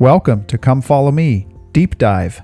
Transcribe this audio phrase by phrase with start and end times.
[0.00, 2.40] Welcome to Come Follow Me Deep Dive.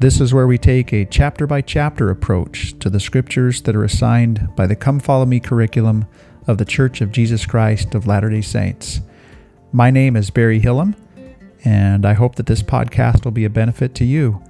[0.00, 3.84] This is where we take a chapter by chapter approach to the scriptures that are
[3.84, 6.06] assigned by the Come Follow Me curriculum
[6.46, 9.02] of the Church of Jesus Christ of Latter day Saints.
[9.72, 10.96] My name is Barry Hillam,
[11.66, 14.42] and I hope that this podcast will be a benefit to you.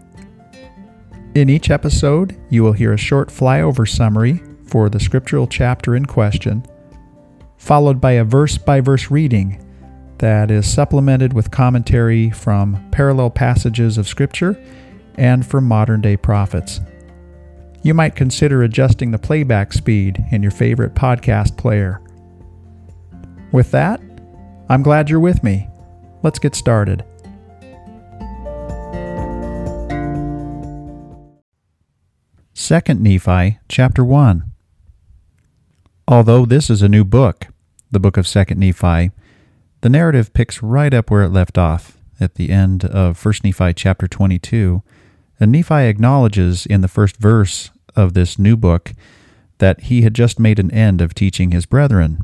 [1.35, 6.07] In each episode, you will hear a short flyover summary for the scriptural chapter in
[6.07, 6.65] question,
[7.57, 9.64] followed by a verse by verse reading
[10.25, 14.59] that is supplemented with commentary from parallel passages of Scripture
[15.17, 16.81] and from modern day prophets.
[17.83, 22.01] You might consider adjusting the playback speed in your favorite podcast player.
[23.53, 24.01] With that,
[24.71, 25.69] I'm glad you're with me.
[26.23, 27.05] Let's get started.
[32.55, 34.51] Second Nephi, chapter 1.
[36.09, 37.49] Although this is a new book,
[37.91, 39.11] the book of Second Nephi,
[39.85, 43.75] the narrative picks right up where it left off at the end of 1 Nephi
[43.75, 44.83] chapter 22.
[45.39, 48.95] And Nephi acknowledges in the first verse of this new book
[49.59, 52.21] that he had just made an end of teaching his brethren.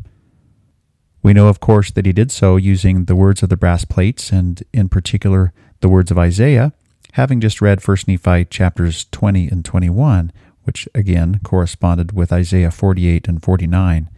[1.22, 4.32] We know, of course, that he did so using the words of the brass plates,
[4.32, 6.72] and in particular, the words of Isaiah,
[7.12, 13.28] having just read 1 Nephi chapters 20 and 21, which again corresponded with Isaiah 48
[13.28, 14.08] and 49.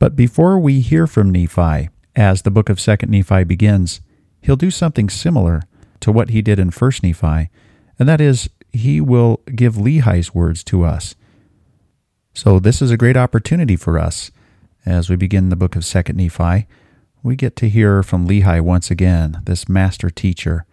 [0.00, 4.00] But before we hear from Nephi, as the book of 2nd Nephi begins,
[4.40, 5.62] he'll do something similar
[6.00, 7.50] to what he did in 1st Nephi,
[7.98, 11.14] and that is he will give Lehi's words to us.
[12.32, 14.30] So this is a great opportunity for us
[14.86, 16.66] as we begin the book of 2nd Nephi.
[17.22, 20.64] We get to hear from Lehi once again, this master teacher.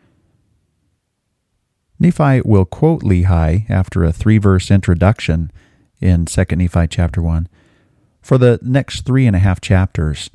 [1.99, 5.51] Nephi will quote Lehi after a three verse introduction
[5.99, 7.49] in 2nd Nephi chapter 1
[8.27, 10.29] for the next three and a half chapters.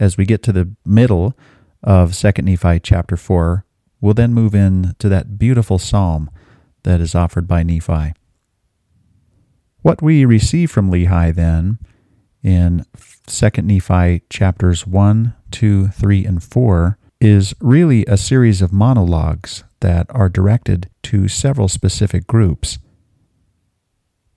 [0.00, 1.34] As we get to the middle
[1.80, 3.64] of 2nd Nephi chapter 4,
[4.00, 6.28] we'll then move in to that beautiful psalm
[6.82, 8.12] that is offered by Nephi.
[9.82, 11.78] What we receive from Lehi then
[12.42, 19.62] in 2nd Nephi chapters 1, 2, 3, and 4 is really a series of monologues
[19.78, 22.80] that are directed to several specific groups.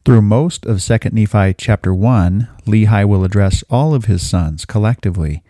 [0.06, 5.44] Through most of 2 Nephi chapter 1, Lehi will address all of his sons collectively.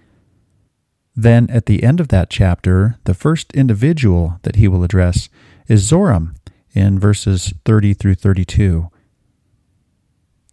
[1.16, 5.30] Then, at the end of that chapter, the first individual that he will address
[5.68, 6.36] is Zoram
[6.74, 8.90] in verses 30 through 32.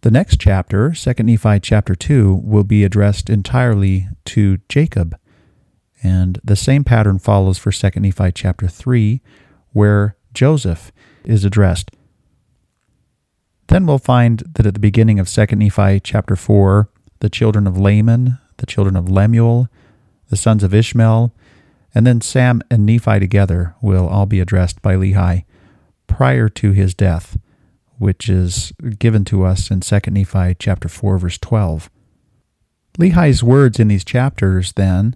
[0.01, 5.17] The next chapter, 2 Nephi chapter 2, will be addressed entirely to Jacob.
[6.03, 9.21] And the same pattern follows for 2 Nephi chapter 3,
[9.71, 10.91] where Joseph
[11.25, 11.91] is addressed
[13.67, 16.89] then we'll find that at the beginning of 2 Nephi chapter 4,
[17.19, 19.67] the children of Laman, the children of Lemuel,
[20.29, 21.33] the sons of Ishmael,
[21.93, 25.45] and then Sam and Nephi together will all be addressed by Lehi
[26.07, 27.37] prior to his death,
[27.97, 31.89] which is given to us in 2 Nephi chapter 4 verse 12.
[32.97, 35.15] Lehi's words in these chapters then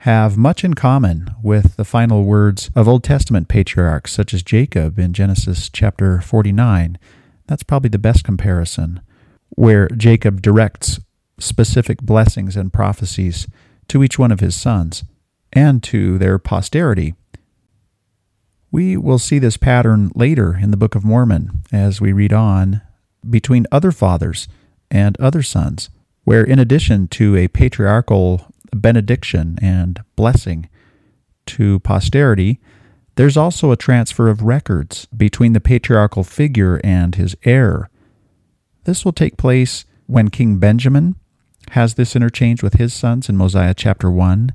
[0.00, 4.98] have much in common with the final words of Old Testament patriarchs such as Jacob
[4.98, 6.98] in Genesis chapter 49
[7.46, 9.00] that's probably the best comparison,
[9.50, 11.00] where Jacob directs
[11.38, 13.46] specific blessings and prophecies
[13.88, 15.04] to each one of his sons
[15.52, 17.14] and to their posterity.
[18.70, 22.82] We will see this pattern later in the Book of Mormon as we read on
[23.28, 24.48] between other fathers
[24.90, 25.88] and other sons,
[26.24, 30.68] where in addition to a patriarchal benediction and blessing
[31.46, 32.60] to posterity,
[33.16, 37.90] there's also a transfer of records between the patriarchal figure and his heir.
[38.84, 41.16] This will take place when King Benjamin
[41.70, 44.54] has this interchange with his sons in Mosiah chapter 1.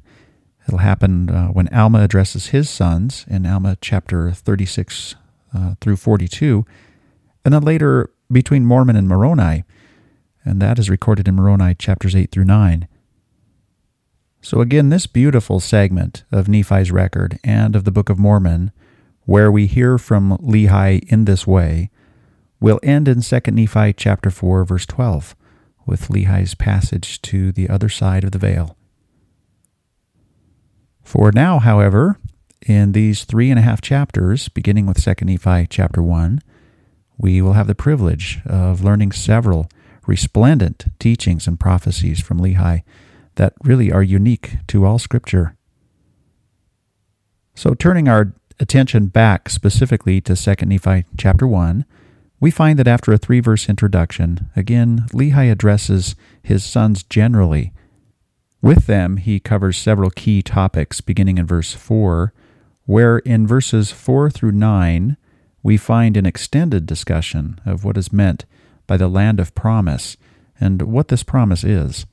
[0.68, 5.16] It'll happen uh, when Alma addresses his sons in Alma chapter 36
[5.54, 6.66] uh, through 42.
[7.44, 9.64] And then later between Mormon and Moroni,
[10.46, 12.88] and that is recorded in Moroni chapters 8 through 9.
[14.52, 18.74] So, again, this beautiful segment of Nephi's record and of the Book of Mormon,
[19.24, 21.90] where we hear from Lehi in this way,
[22.60, 25.38] will end in 2 Nephi chapter 4, verse 12,
[25.86, 28.76] with Lehi's passage to the other side of the veil.
[31.02, 32.18] For now, however,
[32.62, 36.42] in these three and a half chapters, beginning with 2 Nephi chapter 1,
[37.18, 39.70] we will have the privilege of learning several
[40.06, 42.84] resplendent teachings and prophecies from Lehi
[43.42, 45.58] that really are unique to all Scripture.
[47.56, 51.84] So, turning our attention back specifically to 2 Nephi chapter 1,
[52.40, 57.74] we find that after a three verse introduction, again, Lehi addresses his sons generally.
[58.62, 62.34] With them, he covers several key topics, beginning in verse 4,
[62.86, 65.18] where in verses 4 through 9,
[65.64, 68.46] we find an extended discussion of what is meant
[68.86, 70.16] by the land of promise
[70.60, 72.06] and what this promise is.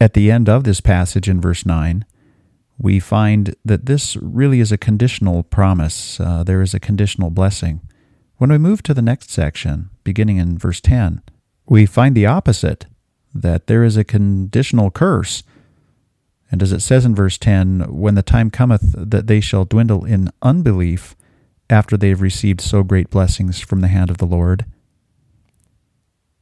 [0.00, 2.06] At the end of this passage in verse 9,
[2.78, 6.18] we find that this really is a conditional promise.
[6.18, 7.80] Uh, there is a conditional blessing.
[8.38, 11.20] When we move to the next section, beginning in verse 10,
[11.66, 12.86] we find the opposite
[13.34, 15.42] that there is a conditional curse.
[16.50, 20.06] And as it says in verse 10, when the time cometh that they shall dwindle
[20.06, 21.14] in unbelief
[21.68, 24.64] after they have received so great blessings from the hand of the Lord.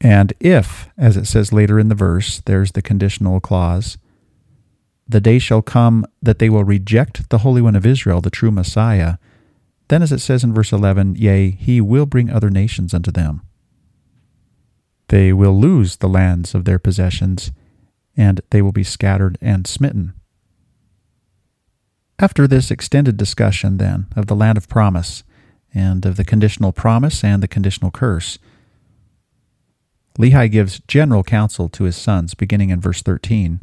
[0.00, 3.98] And if, as it says later in the verse, there's the conditional clause,
[5.08, 8.50] the day shall come that they will reject the Holy One of Israel, the true
[8.50, 9.16] Messiah.
[9.88, 13.40] Then, as it says in verse 11, yea, he will bring other nations unto them.
[15.08, 17.50] They will lose the lands of their possessions,
[18.16, 20.12] and they will be scattered and smitten.
[22.18, 25.24] After this extended discussion, then, of the land of promise,
[25.72, 28.38] and of the conditional promise and the conditional curse,
[30.18, 33.60] Lehi gives general counsel to his sons, beginning in verse 13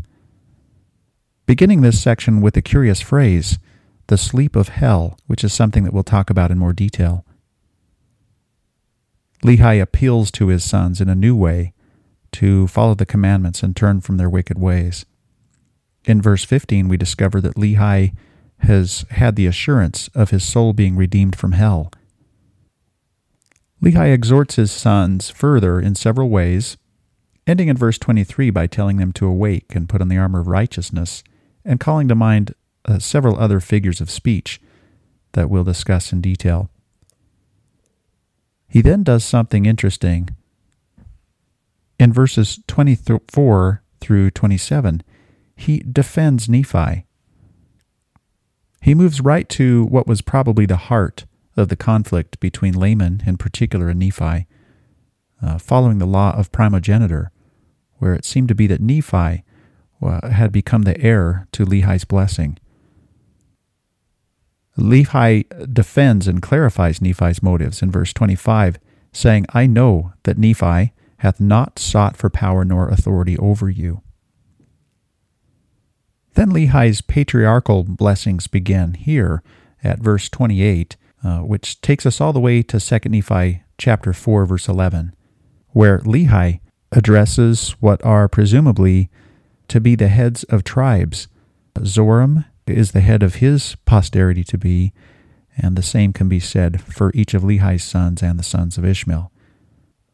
[1.46, 3.60] beginning this section with a curious phrase,
[4.07, 7.25] the sleep of hell, which is something that we'll talk about in more detail.
[9.44, 11.74] Lehi appeals to his sons in a new way
[12.31, 15.06] to follow the commandments and turn from their wicked ways.
[16.06, 18.13] In verse 15, we discover that Lehi
[18.60, 21.92] has had the assurance of his soul being redeemed from hell.
[23.83, 26.77] Lehi exhorts his sons further in several ways,
[27.45, 30.48] ending in verse 23 by telling them to awake and put on the armor of
[30.48, 31.24] righteousness
[31.63, 32.54] and calling to mind
[32.86, 34.62] uh, several other figures of speech
[35.33, 36.69] that we'll discuss in detail.
[38.68, 40.30] He then does something interesting.
[42.00, 45.04] In verses 24 through 27,
[45.56, 47.06] he defends Nephi.
[48.81, 51.25] He moves right to what was probably the heart
[51.57, 54.48] of the conflict between Laman, in particular, and Nephi,
[55.42, 57.31] uh, following the law of primogeniture,
[57.98, 59.44] where it seemed to be that Nephi
[60.02, 62.57] uh, had become the heir to Lehi's blessing.
[64.78, 68.78] Lehi defends and clarifies Nephi's motives in verse 25,
[69.13, 74.01] saying, I know that Nephi hath not sought for power nor authority over you.
[76.34, 79.42] Then Lehi's patriarchal blessings begin here
[79.81, 84.45] at verse 28, uh, which takes us all the way to 2 Nephi chapter 4,
[84.45, 85.16] verse 11,
[85.69, 86.60] where Lehi
[86.92, 89.10] addresses what are presumably
[89.68, 91.27] to be the heads of tribes.
[91.80, 94.94] Zoram is the head of his posterity to be,
[95.57, 98.86] and the same can be said for each of Lehi's sons and the sons of
[98.86, 99.31] Ishmael.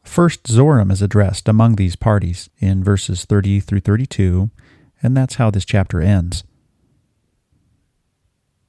[0.04, 4.50] First, Zoram is addressed among these parties in verses 30 through 32,
[5.04, 6.46] and that's how this chapter ends.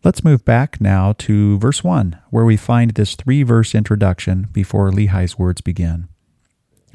[0.04, 4.90] Let's move back now to verse 1, where we find this three verse introduction before
[4.90, 6.08] Lehi's words begin.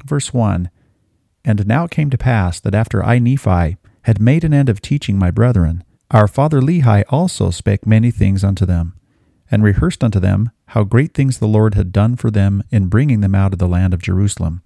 [0.04, 0.70] Verse 1
[1.48, 4.82] and now it came to pass that after I, Nephi, had made an end of
[4.82, 8.94] teaching my brethren, our father Lehi also spake many things unto them,
[9.50, 13.22] and rehearsed unto them how great things the Lord had done for them in bringing
[13.22, 14.62] them out of the land of Jerusalem.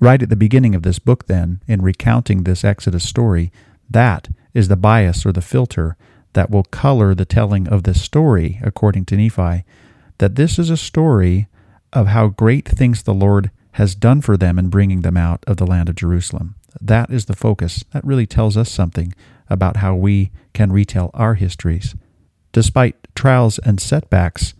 [0.00, 3.52] Right at the beginning of this book, then, in recounting this Exodus story,
[3.90, 5.98] that is the bias or the filter
[6.32, 9.64] that will color the telling of this story, according to Nephi,
[10.18, 11.48] that this is a story
[11.92, 15.56] of how great things the Lord has done for them in bringing them out of
[15.56, 16.54] the land of Jerusalem.
[16.80, 17.84] That is the focus.
[17.92, 19.14] That really tells us something
[19.48, 21.94] about how we can retell our histories.
[22.52, 24.54] Despite trials and setbacks,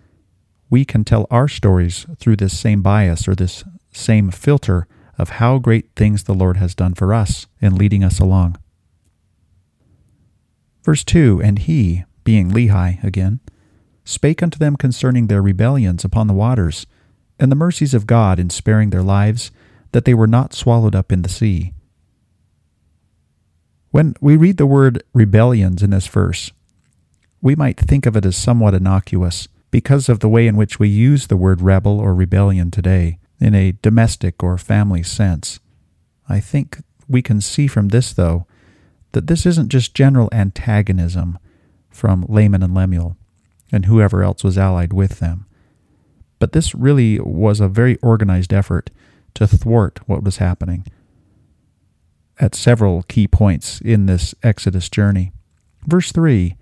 [0.70, 4.86] we can tell our stories through this same bias or this same filter
[5.18, 8.56] of how great things the Lord has done for us in leading us along.
[10.88, 13.40] Verse 2 And he, being Lehi again,
[14.06, 16.86] spake unto them concerning their rebellions upon the waters
[17.38, 19.50] and the mercies of God in sparing their lives,
[19.92, 21.74] that they were not swallowed up in the sea.
[23.90, 26.52] When we read the word rebellions in this verse,
[27.42, 30.88] we might think of it as somewhat innocuous because of the way in which we
[30.88, 35.60] use the word rebel or rebellion today in a domestic or family sense.
[36.30, 38.46] I think we can see from this, though,
[39.18, 41.40] that this isn't just general antagonism
[41.90, 43.16] from Laman and Lemuel
[43.72, 45.44] and whoever else was allied with them.
[46.38, 48.90] But this really was a very organized effort
[49.34, 50.86] to thwart what was happening
[52.38, 55.32] at several key points in this Exodus journey.
[55.84, 56.56] Verse 3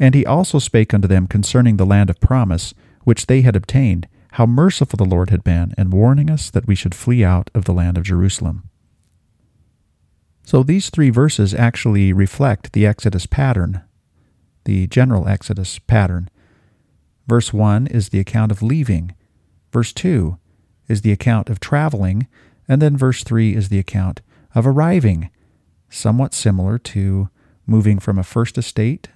[0.00, 4.08] And he also spake unto them concerning the land of promise, which they had obtained,
[4.32, 7.64] how merciful the Lord had been, in warning us that we should flee out of
[7.64, 8.68] the land of Jerusalem.
[10.44, 13.82] So these three verses actually reflect the Exodus pattern,
[14.64, 16.28] the general Exodus pattern.
[17.26, 19.14] Verse 1 is the account of leaving,
[19.72, 20.36] verse 2
[20.88, 22.26] is the account of traveling,
[22.68, 24.20] and then verse 3 is the account
[24.54, 25.30] of arriving,
[25.88, 27.28] somewhat similar to
[27.66, 29.08] moving from a first estate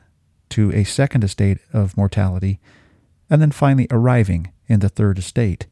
[0.49, 2.61] to a second estate of mortality,
[3.29, 5.67] and then finally arriving in the third estate.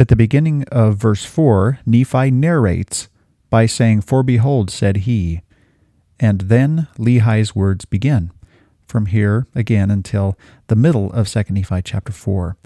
[0.00, 3.08] At the beginning of verse 4, Nephi narrates
[3.50, 5.42] by saying, For behold, said he.
[6.18, 8.30] And then Lehi's words begin,
[8.86, 10.38] from here again until
[10.68, 12.56] the middle of 2 Nephi chapter 4.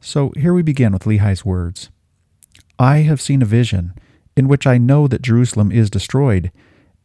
[0.00, 1.90] So here we begin with Lehi's words
[2.78, 3.94] I have seen a vision
[4.36, 6.52] in which I know that Jerusalem is destroyed,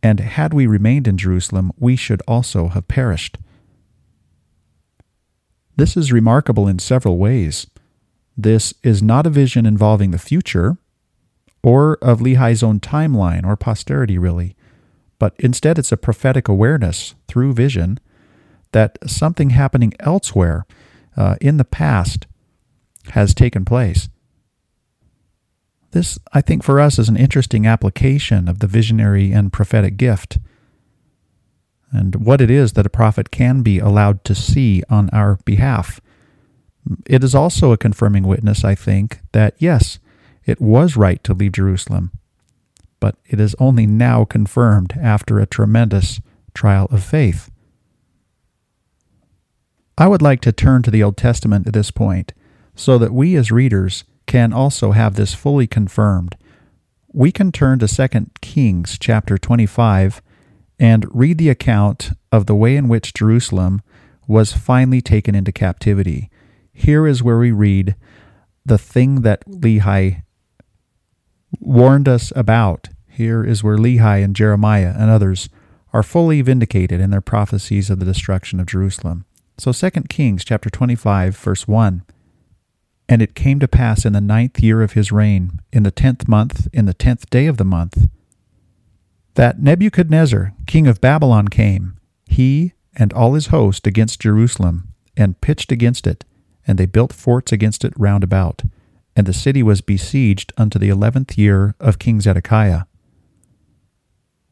[0.04, 3.40] and had we remained in Jerusalem, we should also have perished.
[5.76, 7.66] This is remarkable in several ways.
[8.38, 10.78] This is not a vision involving the future,
[11.64, 14.56] or of Lehi's own timeline or posterity, really,
[15.20, 18.00] but instead it's a prophetic awareness through vision
[18.74, 20.66] that something happening elsewhere
[21.16, 22.28] uh, in the past
[23.12, 24.10] has taken place.
[25.92, 30.40] This, I think, for us is an interesting application of the visionary and prophetic gift
[31.94, 36.02] and what it is that a prophet can be allowed to see on our behalf.
[37.06, 40.00] It is also a confirming witness, I think, that yes,
[40.46, 42.12] it was right to leave Jerusalem,
[43.00, 46.20] but it is only now confirmed after a tremendous
[46.54, 47.50] trial of faith.
[49.98, 52.34] I would like to turn to the Old Testament at this point
[52.76, 56.36] so that we as readers can also have this fully confirmed.
[57.12, 60.22] We can turn to 2 Kings chapter 25
[60.80, 63.82] and read the account of the way in which Jerusalem
[64.28, 66.32] was finally taken into captivity.
[66.74, 67.96] Here is where we read
[68.66, 70.24] the thing that Lehi
[71.60, 72.90] warned us about.
[73.08, 75.50] Here is where Lehi and Jeremiah and others
[75.92, 79.26] are fully vindicated in their prophecies of the destruction of Jerusalem.
[79.58, 82.04] So 2 Kings chapter 25 verse 1
[83.10, 86.28] and it came to pass in the ninth year of his reign, in the tenth
[86.28, 88.10] month, in the tenth day of the month,
[89.36, 95.72] that Nebuchadnezzar, king of Babylon, came, he and all his host, against Jerusalem, and pitched
[95.72, 96.24] against it,
[96.66, 98.62] and they built forts against it round about.
[99.16, 102.84] And the city was besieged unto the eleventh year of King Zedekiah.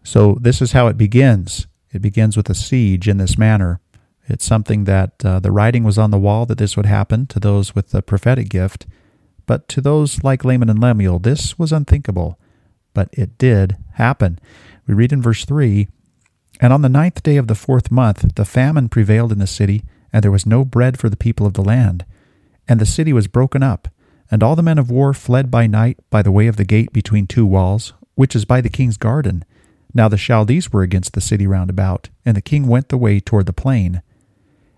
[0.03, 1.67] So this is how it begins.
[1.91, 3.79] It begins with a siege in this manner.
[4.27, 7.39] It's something that uh, the writing was on the wall that this would happen to
[7.39, 8.85] those with the prophetic gift,
[9.45, 12.39] but to those like Laman and Lemuel, this was unthinkable.
[12.93, 14.39] But it did happen.
[14.87, 15.87] We read in verse 3
[16.59, 19.83] And on the ninth day of the fourth month, the famine prevailed in the city,
[20.13, 22.05] and there was no bread for the people of the land.
[22.67, 23.87] And the city was broken up,
[24.31, 26.93] and all the men of war fled by night by the way of the gate
[26.93, 29.43] between two walls, which is by the king's garden.
[29.93, 33.19] Now the Chaldees were against the city round about, and the king went the way
[33.19, 34.01] toward the plain.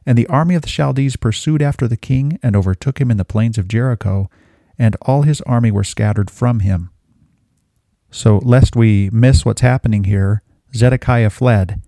[0.06, 3.24] And the army of the Chaldees pursued after the king and overtook him in the
[3.24, 4.30] plains of Jericho,
[4.78, 6.90] and all his army were scattered from him.
[8.10, 10.42] So, lest we miss what's happening here,
[10.76, 11.82] Zedekiah fled,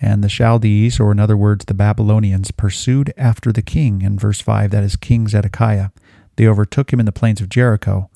[0.00, 4.40] and the Chaldees, or in other words, the Babylonians, pursued after the king in verse
[4.40, 5.90] 5, that is King Zedekiah.
[6.36, 8.10] They overtook him in the plains of Jericho.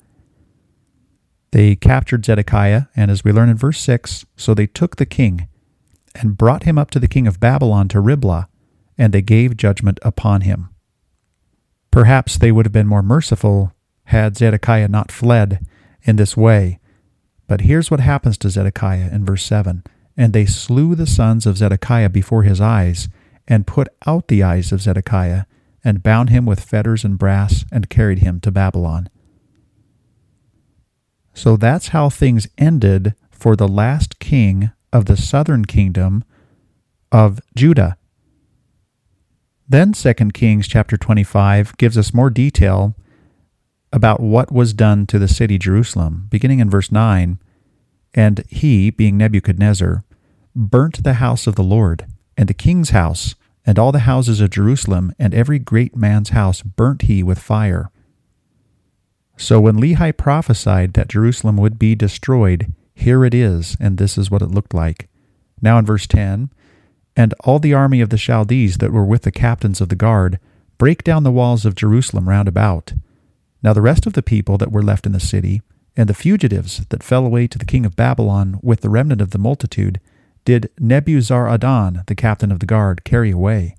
[1.51, 5.47] They captured Zedekiah, and as we learn in verse 6, so they took the king
[6.15, 8.47] and brought him up to the king of Babylon to Riblah
[9.01, 10.69] and they gave judgment upon him.
[11.89, 13.73] Perhaps they would have been more merciful
[14.05, 15.65] had Zedekiah not fled
[16.03, 16.79] in this way.
[17.47, 19.83] But here's what happens to Zedekiah in verse 7
[20.15, 23.09] And they slew the sons of Zedekiah before his eyes,
[23.47, 25.45] and put out the eyes of Zedekiah,
[25.83, 29.09] and bound him with fetters and brass, and carried him to Babylon.
[31.33, 36.23] So that's how things ended for the last king of the southern kingdom
[37.11, 37.97] of Judah.
[39.67, 42.95] Then 2 Kings chapter 25 gives us more detail
[43.93, 47.39] about what was done to the city Jerusalem, beginning in verse 9.
[48.13, 50.03] And he, being Nebuchadnezzar,
[50.53, 52.05] burnt the house of the Lord,
[52.37, 56.61] and the king's house, and all the houses of Jerusalem, and every great man's house
[56.61, 57.91] burnt he with fire.
[59.37, 64.29] So when Lehi prophesied that Jerusalem would be destroyed, here it is, and this is
[64.29, 65.09] what it looked like.
[65.61, 66.49] Now in verse 10,
[67.15, 70.39] and all the army of the Chaldees that were with the captains of the guard
[70.77, 72.93] brake down the walls of Jerusalem round about.
[73.61, 75.61] Now the rest of the people that were left in the city,
[75.95, 79.31] and the fugitives that fell away to the king of Babylon with the remnant of
[79.31, 79.99] the multitude,
[80.45, 83.75] did Nebuzaradan, the captain of the guard, carry away.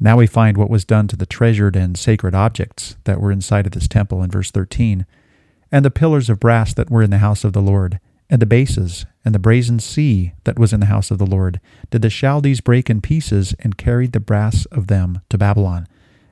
[0.00, 3.66] Now we find what was done to the treasured and sacred objects that were inside
[3.66, 5.04] of this temple in verse 13.
[5.70, 8.46] and the pillars of brass that were in the house of the Lord, and the
[8.46, 12.10] bases, and the brazen sea that was in the house of the Lord, did the
[12.10, 15.86] Chaldees break in pieces, and carried the brass of them to Babylon,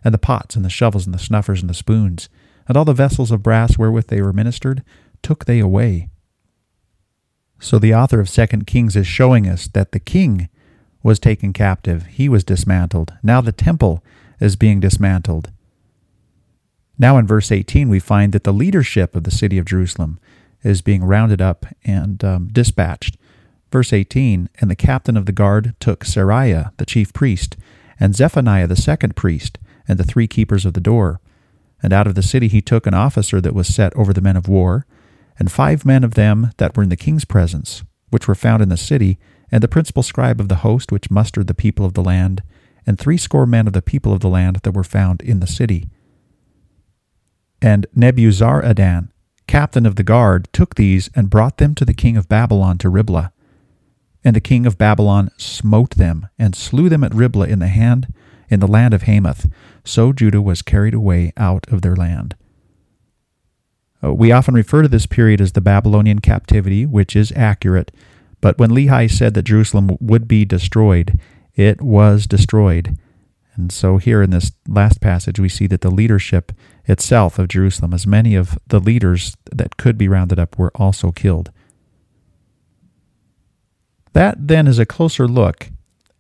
[0.05, 2.29] and the pots, and the shovels, and the snuffers, and the spoons,
[2.69, 4.83] and all the vessels of brass wherewith they were ministered,
[5.23, 6.09] took they away.
[7.59, 10.49] So the author of Second Kings is showing us that the king
[11.03, 13.15] was taken captive, he was dismantled.
[13.23, 14.03] Now the temple
[14.41, 15.51] is being dismantled.
[16.99, 20.19] Now in verse 18, we find that the leadership of the city of Jerusalem
[20.63, 23.17] is being rounded up and um, dispatched.
[23.71, 27.57] Verse 18 And the captain of the guard took Seraiah, the chief priest,
[28.01, 31.21] and Zephaniah, the second priest, and the three keepers of the door.
[31.83, 34.37] And out of the city he took an officer that was set over the men
[34.37, 34.87] of war,
[35.39, 38.69] and five men of them that were in the king's presence, which were found in
[38.69, 39.19] the city,
[39.51, 42.43] and the principal scribe of the host which mustered the people of the land,
[42.87, 45.89] and threescore men of the people of the land that were found in the city.
[47.61, 49.09] And Nebuzaradan,
[49.47, 52.89] captain of the guard, took these and brought them to the king of Babylon to
[52.89, 53.33] Riblah.
[54.25, 58.13] And the king of Babylon smote them, and slew them at Riblah in the hand
[58.49, 59.49] in the land of Hamath.
[59.85, 62.37] So Judah was carried away out of their land.
[64.07, 67.91] Uh, we often refer to this period as the Babylonian captivity, which is accurate,
[68.41, 71.19] but when Lehi said that Jerusalem would be destroyed,
[71.55, 72.97] it was destroyed.
[73.55, 76.53] And so here in this last passage, we see that the leadership
[76.85, 81.11] itself of Jerusalem, as many of the leaders that could be rounded up, were also
[81.11, 81.51] killed.
[84.13, 85.71] That then is a closer look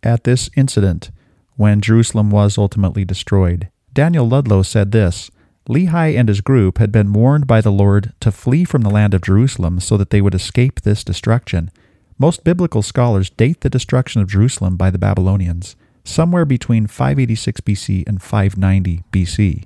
[0.02, 1.10] at this incident
[1.56, 3.68] when Jerusalem was ultimately destroyed.
[3.92, 5.30] Daniel Ludlow said this
[5.68, 9.14] Lehi and his group had been warned by the Lord to flee from the land
[9.14, 11.70] of Jerusalem so that they would escape this destruction.
[12.18, 18.06] Most biblical scholars date the destruction of Jerusalem by the Babylonians somewhere between 586 BC
[18.06, 19.64] and 590 BC.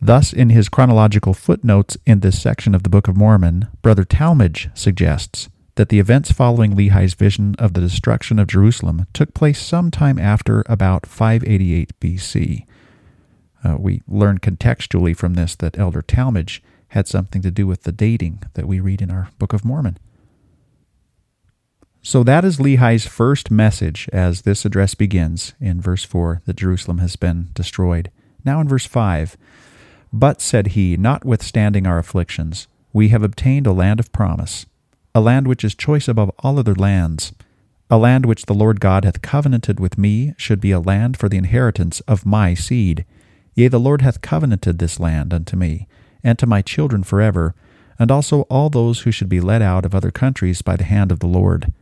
[0.00, 4.76] Thus, in his chronological footnotes in this section of the Book of Mormon, Brother Talmage
[4.76, 10.18] suggests that the events following Lehi's vision of the destruction of Jerusalem took place sometime
[10.18, 12.66] after about 588 BC.
[13.64, 17.92] Uh, we learn contextually from this that Elder Talmage had something to do with the
[17.92, 19.98] dating that we read in our Book of Mormon.
[22.02, 26.98] So that is Lehi's first message as this address begins in verse 4 that Jerusalem
[26.98, 28.10] has been destroyed.
[28.44, 29.38] Now in verse 5
[30.12, 34.66] But, said he, notwithstanding our afflictions, we have obtained a land of promise,
[35.14, 37.32] a land which is choice above all other lands.
[37.90, 41.28] A land which the Lord God hath covenanted with me should be a land for
[41.28, 43.06] the inheritance of my seed.
[43.54, 45.86] Yea, the Lord hath covenanted this land unto me,
[46.22, 47.54] and to my children forever,
[47.98, 51.12] and also all those who should be led out of other countries by the hand
[51.12, 51.72] of the Lord.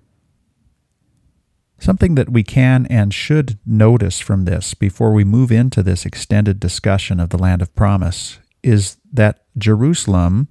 [1.78, 6.60] Something that we can and should notice from this before we move into this extended
[6.60, 10.48] discussion of the land of promise is that Jerusalem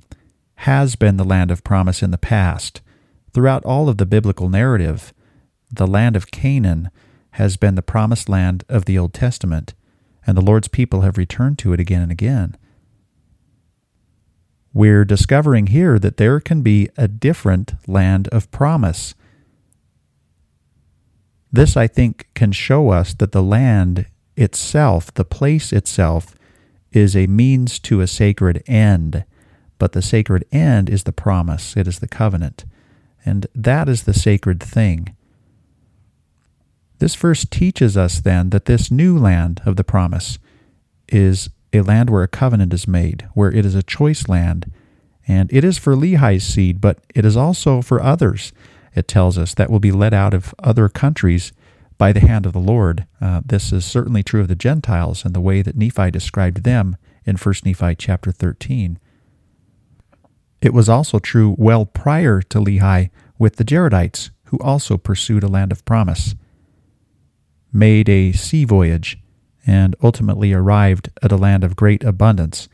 [0.55, 2.81] has been the land of promise in the past.
[3.33, 5.13] Throughout all of the biblical narrative,
[5.71, 6.89] the land of Canaan
[7.31, 9.73] has been the promised land of the Old Testament,
[10.31, 12.55] and the Lord's people have returned to it again and again.
[14.73, 19.13] We're discovering here that there can be a different land of promise
[21.51, 24.05] this, I think, can show us that the land
[24.37, 26.33] itself, the place itself,
[26.93, 29.25] is a means to a sacred end,
[29.77, 32.63] but the sacred end is the promise, it is the covenant,
[33.25, 35.15] and that is the sacred thing.
[37.01, 40.37] This verse teaches us then that this new land of the promise
[41.09, 44.71] is a land where a covenant is made, where it is a choice land,
[45.27, 48.53] and it is for Lehi's seed, but it is also for others
[48.93, 51.53] it tells us, that will be led out of other countries
[51.97, 53.07] by the hand of the Lord.
[53.19, 56.97] Uh, this is certainly true of the Gentiles and the way that Nephi described them
[57.25, 58.99] in 1 Nephi chapter 13.
[60.61, 63.09] It was also true well prior to Lehi
[63.39, 66.35] with the Jaredites, who also pursued a land of promise,
[67.71, 69.17] made a sea voyage,
[69.65, 72.67] and ultimately arrived at a land of great abundance,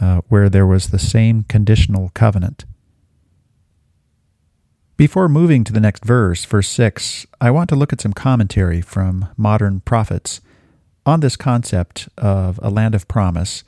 [0.00, 2.64] uh, where there was the same conditional covenant.
[4.96, 8.80] Before moving to the next verse, verse 6, I want to look at some commentary
[8.80, 10.40] from modern prophets
[11.06, 13.62] on this concept of a land of promise.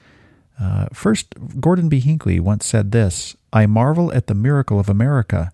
[0.61, 2.01] Uh, first, Gordon B.
[2.01, 5.53] Hinckley once said this I marvel at the miracle of America,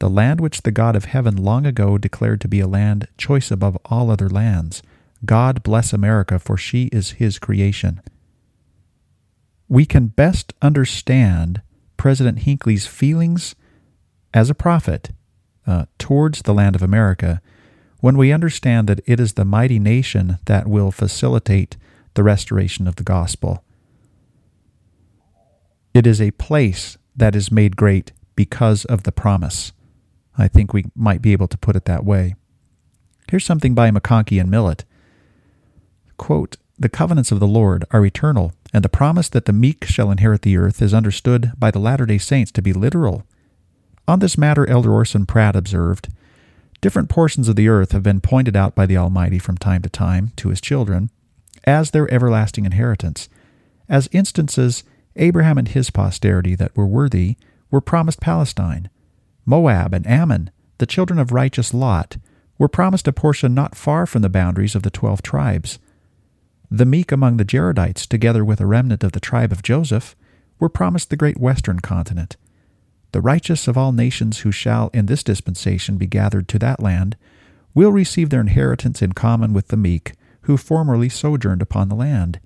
[0.00, 3.50] the land which the God of heaven long ago declared to be a land choice
[3.50, 4.82] above all other lands.
[5.24, 8.00] God bless America, for she is his creation.
[9.68, 11.60] We can best understand
[11.98, 13.54] President Hinckley's feelings
[14.32, 15.10] as a prophet
[15.66, 17.42] uh, towards the land of America
[18.00, 21.76] when we understand that it is the mighty nation that will facilitate
[22.14, 23.62] the restoration of the gospel.
[25.92, 29.72] It is a place that is made great because of the promise.
[30.42, 32.34] I think we might be able to put it that way.
[33.30, 34.84] Here's something by McConkie and Millet.
[36.16, 40.10] Quote, the covenants of the Lord are eternal, and the promise that the meek shall
[40.10, 43.24] inherit the earth is understood by the Latter day Saints to be literal.
[44.08, 46.08] On this matter, Elder Orson Pratt observed
[46.80, 49.90] Different portions of the earth have been pointed out by the Almighty from time to
[49.90, 51.10] time to his children
[51.64, 53.28] as their everlasting inheritance.
[53.88, 54.82] As instances,
[55.16, 57.36] Abraham and his posterity that were worthy
[57.70, 58.88] were promised Palestine.
[59.50, 62.18] Moab and Ammon, the children of righteous Lot,
[62.56, 65.80] were promised a portion not far from the boundaries of the twelve tribes.
[66.70, 70.14] The meek among the Jaredites, together with a remnant of the tribe of Joseph,
[70.60, 72.36] were promised the great western continent.
[73.10, 77.16] The righteous of all nations who shall in this dispensation be gathered to that land
[77.74, 82.38] will receive their inheritance in common with the meek who formerly sojourned upon the land.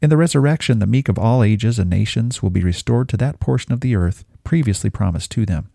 [0.00, 3.40] In the resurrection, the meek of all ages and nations will be restored to that
[3.40, 5.70] portion of the earth previously promised to them.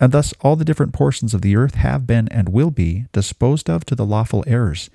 [0.00, 3.68] And thus all the different portions of the earth have been and will be disposed
[3.68, 4.90] of to the lawful heirs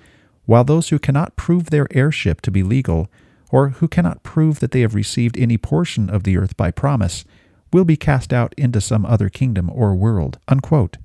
[0.46, 3.08] while those who cannot prove their heirship to be legal,
[3.50, 7.24] or who cannot prove that they have received any portion of the earth by promise,
[7.72, 10.38] will be cast out into some other kingdom or world.
[10.48, 10.98] Unquote.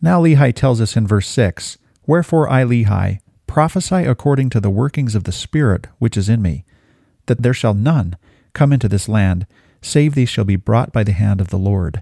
[0.00, 5.14] Now Lehi tells us in verse 6 Wherefore I, Lehi, prophesy according to the workings
[5.14, 6.64] of the Spirit which is in me,
[7.26, 8.16] that there shall none
[8.52, 9.46] come into this land,
[9.82, 12.00] save these shall be brought by the hand of the Lord.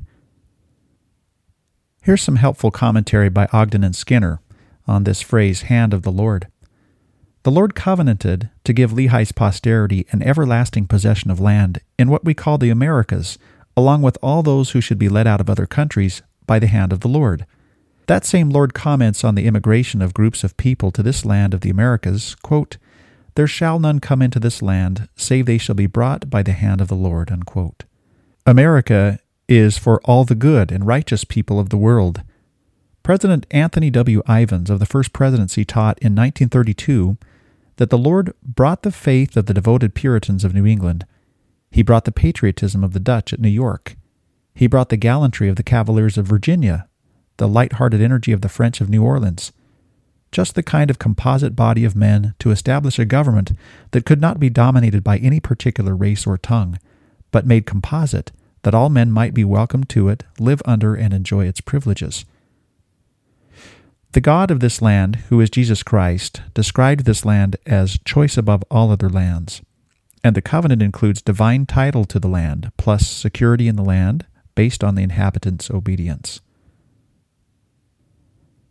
[2.07, 4.39] Here's some helpful commentary by Ogden and Skinner
[4.87, 6.47] on this phrase, hand of the Lord.
[7.43, 12.33] The Lord covenanted to give Lehi's posterity an everlasting possession of land in what we
[12.33, 13.39] call the Americas,
[13.77, 16.93] along with all those who should be led out of other countries by the hand
[16.93, 17.45] of the Lord.
[18.07, 21.63] That same Lord comments on the immigration of groups of people to this land of
[21.63, 22.77] the Americas, quote,
[23.35, 26.81] There shall none come into this land, save they shall be brought by the hand
[26.81, 27.33] of the Lord.
[27.33, 27.83] Unquote.
[28.47, 32.23] America is for all the good and righteous people of the world,
[33.03, 34.21] President Anthony W.
[34.29, 37.17] Ivins of the First Presidency taught in 1932
[37.77, 41.07] that the Lord brought the faith of the devoted Puritans of New England.
[41.71, 43.97] He brought the patriotism of the Dutch at New York.
[44.55, 46.89] He brought the gallantry of the Cavaliers of Virginia,
[47.37, 49.53] the light-hearted energy of the French of New Orleans.
[50.33, 53.53] Just the kind of composite body of men to establish a government
[53.93, 56.79] that could not be dominated by any particular race or tongue,
[57.31, 58.33] but made composite
[58.67, 62.25] that all men might be welcome to it, live under, and enjoy its privileges.
[64.11, 68.65] The God of this land, who is Jesus Christ, described this land as choice above
[68.69, 69.63] all other lands.
[70.25, 74.27] And the covenant includes divine title to the land, plus security in the land,
[74.57, 76.41] based on the inhabitants' obedience.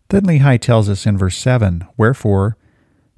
[0.10, 2.58] Then Lehi tells us in verse 7 Wherefore,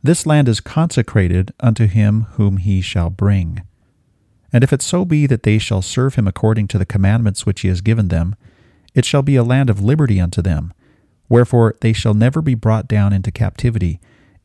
[0.04, 3.64] this land is consecrated unto him whom he shall bring.
[4.54, 7.62] And if it so be that they shall serve him according to the commandments which
[7.62, 8.36] he has given them,
[8.94, 10.74] it shall be a land of liberty unto them,
[11.30, 14.00] Wherefore they shall never be brought down into captivity.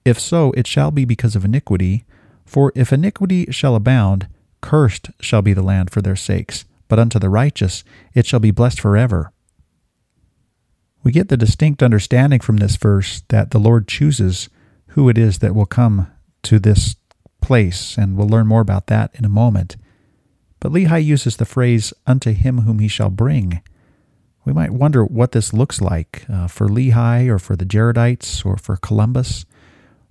[0.05, 2.05] If so, it shall be because of iniquity.
[2.45, 4.27] For if iniquity shall abound,
[4.61, 7.85] cursed shall be the land for their sakes, but unto the righteous
[8.15, 9.33] it shall be blessed forever.
[11.05, 14.49] We get the distinct understanding from this verse that the Lord chooses
[14.89, 16.09] who it is that will come
[16.45, 16.97] to this
[17.41, 19.77] place, and we'll learn more about that in a moment.
[20.63, 23.61] But Lehi uses the phrase, unto him whom he shall bring
[24.45, 28.57] we might wonder what this looks like uh, for Lehi or for the Jaredites or
[28.57, 29.45] for Columbus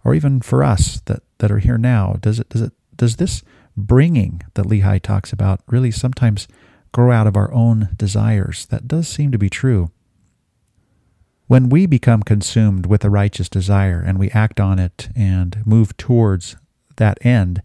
[0.04, 2.16] or even for us that, that are here now.
[2.22, 3.44] Does it does it does this
[3.76, 6.48] bringing that Lehi talks about really sometimes
[6.92, 8.66] grow out of our own desires?
[8.68, 9.92] That does seem to be true.
[11.48, 15.98] When we become consumed with a righteous desire and we act on it and move
[15.98, 16.56] towards
[16.96, 17.62] that end,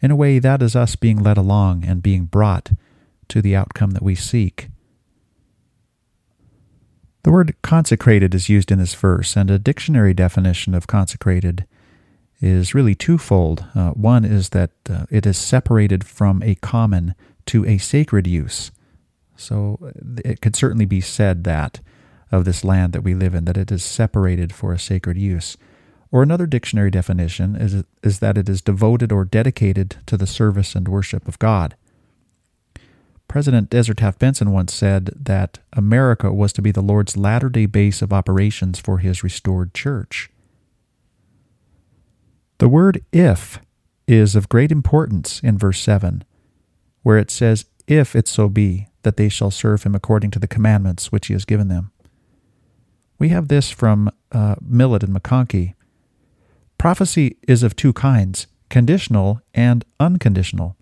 [0.00, 2.72] in a way that is us being led along and being brought
[3.28, 4.68] to the outcome that we seek.
[7.22, 11.66] The word consecrated is used in this verse, and a dictionary definition of consecrated
[12.40, 13.66] is really twofold.
[13.74, 17.14] Uh, one is that uh, it is separated from a common
[17.46, 18.70] to a sacred use.
[19.36, 19.92] So
[20.24, 21.80] it could certainly be said that
[22.32, 25.56] of this land that we live in, that it is separated for a sacred use.
[26.12, 30.74] Or another dictionary definition is, is that it is devoted or dedicated to the service
[30.74, 31.76] and worship of God.
[33.28, 37.66] President Ezra Taft Benson once said that America was to be the Lord's latter day
[37.66, 40.30] base of operations for his restored church.
[42.58, 43.60] The word if
[44.08, 46.24] is of great importance in verse 7,
[47.04, 50.48] where it says, If it so be that they shall serve him according to the
[50.48, 51.92] commandments which he has given them.
[53.18, 55.74] We have this from uh, Millet and McConkie.
[56.80, 60.78] Prophecy is of two kinds conditional and unconditional.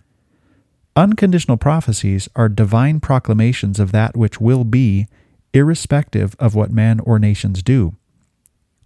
[0.94, 5.08] Unconditional prophecies are divine proclamations of that which will be,
[5.52, 7.96] irrespective of what men or nations do.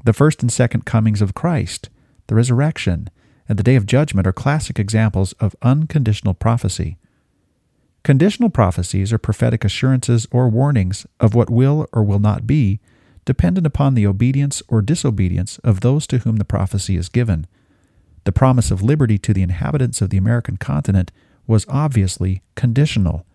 [0.02, 1.90] The first and second comings of Christ,
[2.28, 3.10] the resurrection,
[3.46, 6.96] and the day of judgment are classic examples of unconditional prophecy.
[8.04, 12.80] Conditional prophecies are prophetic assurances or warnings of what will or will not be,
[13.24, 17.46] dependent upon the obedience or disobedience of those to whom the prophecy is given.
[18.24, 21.10] The promise of liberty to the inhabitants of the American continent
[21.46, 23.26] was obviously conditional.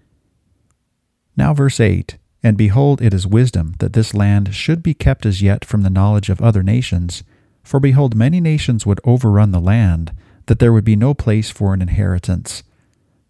[1.35, 5.41] Now, verse 8 And behold, it is wisdom that this land should be kept as
[5.41, 7.23] yet from the knowledge of other nations.
[7.63, 10.13] For behold, many nations would overrun the land,
[10.45, 12.63] that there would be no place for an inheritance.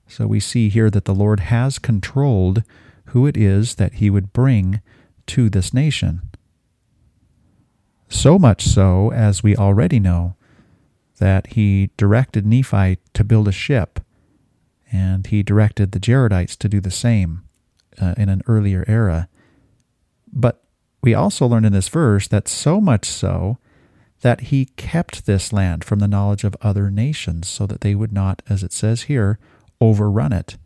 [0.07, 2.63] So we see here that the Lord has controlled
[3.07, 4.81] who it is that he would bring
[5.27, 6.21] to this nation.
[8.09, 10.35] So much so, as we already know,
[11.19, 13.99] that he directed Nephi to build a ship,
[14.91, 17.43] and he directed the Jaredites to do the same
[17.99, 19.27] uh, in an earlier era.
[20.31, 20.63] But
[21.01, 23.57] we also learn in this verse that so much so
[24.21, 28.13] that he kept this land from the knowledge of other nations, so that they would
[28.13, 29.37] not, as it says here,
[29.81, 30.57] overrun it.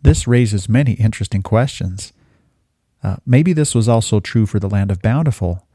[0.00, 2.12] This raises many interesting questions.
[3.02, 5.66] Uh, maybe this was also true for the land of Bountiful,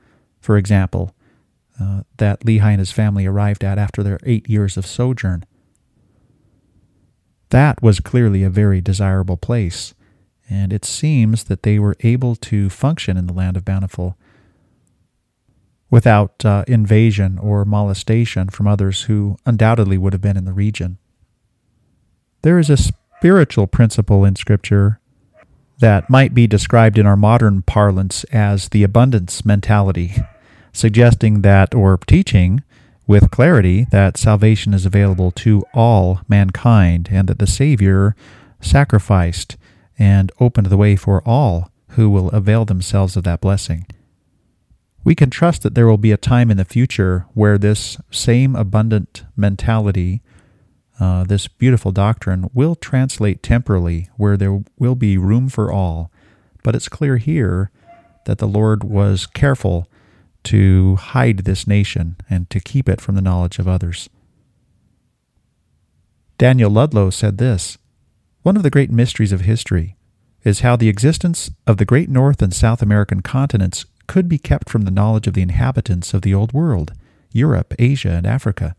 [0.41, 1.15] for example,
[1.79, 5.45] uh, that Lehi and his family arrived at after their eight years of sojourn.
[7.49, 9.93] That was clearly a very desirable place,
[10.49, 14.17] and it seems that they were able to function in the land of Bountiful
[15.89, 20.97] without uh, invasion or molestation from others who undoubtedly would have been in the region.
[22.41, 24.99] There is a spiritual principle in Scripture
[25.79, 30.15] that might be described in our modern parlance as the abundance mentality,
[30.71, 32.63] suggesting that, or teaching
[33.05, 38.15] with clarity, that salvation is available to all mankind and that the Savior
[38.61, 39.57] sacrificed
[39.99, 43.85] and opened the way for all who will avail themselves of that blessing.
[45.03, 48.55] We can trust that there will be a time in the future where this same
[48.55, 50.21] abundant mentality,
[50.99, 56.11] uh, this beautiful doctrine, will translate temporally, where there will be room for all.
[56.63, 57.71] But it's clear here
[58.25, 59.87] that the Lord was careful
[60.43, 64.09] to hide this nation and to keep it from the knowledge of others.
[66.37, 67.77] Daniel Ludlow said this
[68.41, 69.95] One of the great mysteries of history
[70.43, 74.69] is how the existence of the great North and South American continents could be kept
[74.69, 76.93] from the knowledge of the inhabitants of the Old World,
[77.31, 78.75] Europe, Asia, and Africa.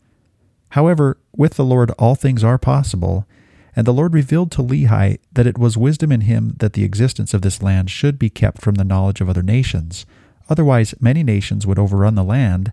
[0.69, 3.25] However, with the Lord all things are possible,
[3.75, 7.33] and the Lord revealed to Lehi that it was wisdom in him that the existence
[7.33, 10.05] of this land should be kept from the knowledge of other nations.
[10.49, 12.71] Otherwise, many nations would overrun the land,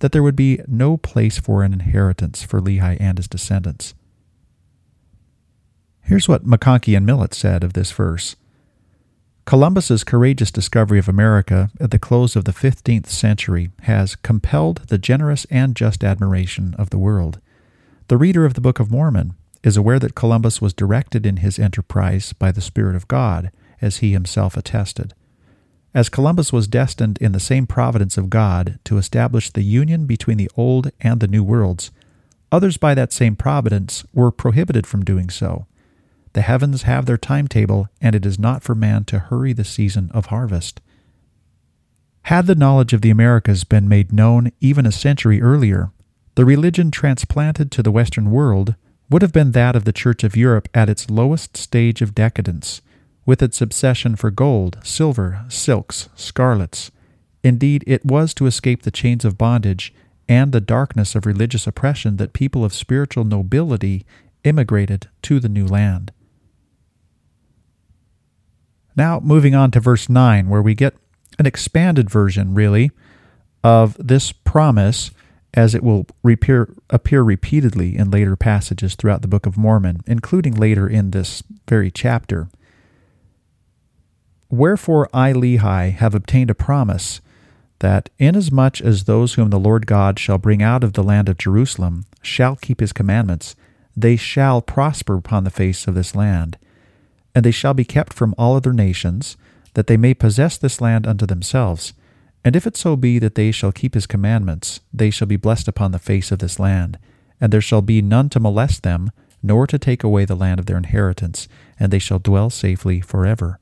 [0.00, 3.94] that there would be no place for an inheritance for Lehi and his descendants.
[6.02, 8.34] Here's what McConkie and Millet said of this verse.
[9.50, 14.96] Columbus's courageous discovery of America at the close of the 15th century has compelled the
[14.96, 17.40] generous and just admiration of the world.
[18.06, 19.34] The reader of the Book of Mormon
[19.64, 23.50] is aware that Columbus was directed in his enterprise by the Spirit of God,
[23.82, 25.14] as he himself attested.
[25.92, 30.36] As Columbus was destined in the same providence of God to establish the union between
[30.36, 31.90] the Old and the New worlds,
[32.52, 35.66] others by that same providence were prohibited from doing so.
[36.32, 40.10] The heavens have their timetable, and it is not for man to hurry the season
[40.12, 40.80] of harvest.
[42.22, 45.90] Had the knowledge of the Americas been made known even a century earlier,
[46.36, 48.76] the religion transplanted to the Western world
[49.10, 52.80] would have been that of the Church of Europe at its lowest stage of decadence,
[53.26, 56.92] with its obsession for gold, silver, silks, scarlets.
[57.42, 59.92] Indeed, it was to escape the chains of bondage
[60.28, 64.06] and the darkness of religious oppression that people of spiritual nobility
[64.44, 66.12] immigrated to the new land.
[68.96, 70.94] Now, moving on to verse 9, where we get
[71.38, 72.90] an expanded version, really,
[73.62, 75.10] of this promise
[75.54, 80.54] as it will appear, appear repeatedly in later passages throughout the Book of Mormon, including
[80.54, 82.48] later in this very chapter.
[84.48, 87.20] Wherefore I, Lehi, have obtained a promise
[87.80, 91.38] that inasmuch as those whom the Lord God shall bring out of the land of
[91.38, 93.56] Jerusalem shall keep his commandments,
[93.96, 96.58] they shall prosper upon the face of this land
[97.34, 99.36] and they shall be kept from all other nations,
[99.74, 101.92] that they may possess this land unto themselves.
[102.44, 105.68] And if it so be that they shall keep his commandments, they shall be blessed
[105.68, 106.98] upon the face of this land,
[107.40, 109.10] and there shall be none to molest them,
[109.42, 113.58] nor to take away the land of their inheritance, and they shall dwell safely forever.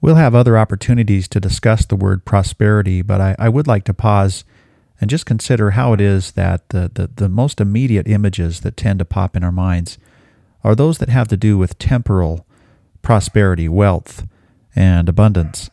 [0.00, 3.94] We'll have other opportunities to discuss the word prosperity, but I, I would like to
[3.94, 4.44] pause
[5.00, 8.98] and just consider how it is that the, the, the most immediate images that tend
[8.98, 9.98] to pop in our minds
[10.64, 12.46] are those that have to do with temporal
[13.02, 14.26] prosperity, wealth,
[14.74, 15.70] and abundance.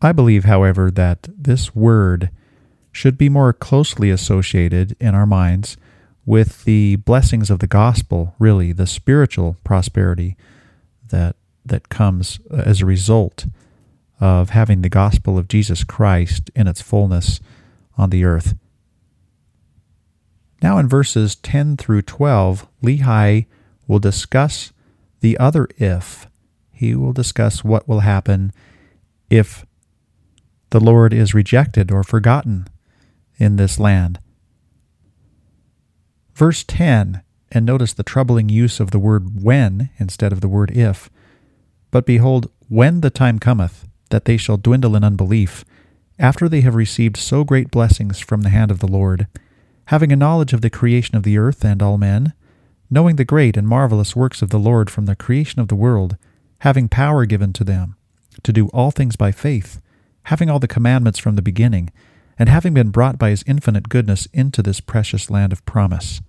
[0.00, 2.30] I believe, however, that this word
[2.92, 5.76] should be more closely associated in our minds
[6.24, 10.36] with the blessings of the gospel, really, the spiritual prosperity
[11.08, 13.46] that, that comes uh, as a result
[14.20, 17.40] of having the gospel of Jesus Christ in its fullness
[17.96, 18.54] on the earth.
[20.62, 23.46] Now, in verses 10 through 12, Lehi
[23.86, 24.72] will discuss
[25.20, 26.26] the other if.
[26.72, 28.52] He will discuss what will happen
[29.30, 29.66] if
[30.70, 32.66] the Lord is rejected or forgotten
[33.38, 34.18] in this land.
[36.34, 40.70] Verse 10, and notice the troubling use of the word when instead of the word
[40.76, 41.08] if.
[41.90, 45.64] But behold, when the time cometh that they shall dwindle in unbelief,
[46.18, 49.26] after they have received so great blessings from the hand of the Lord,
[49.86, 52.32] having a knowledge of the creation of the earth and all men,
[52.90, 56.16] knowing the great and marvelous works of the Lord from the creation of the world,
[56.60, 57.96] having power given to them,
[58.42, 59.80] to do all things by faith,
[60.24, 61.90] having all the commandments from the beginning,
[62.38, 66.20] and having been brought by his infinite goodness into this precious land of promise.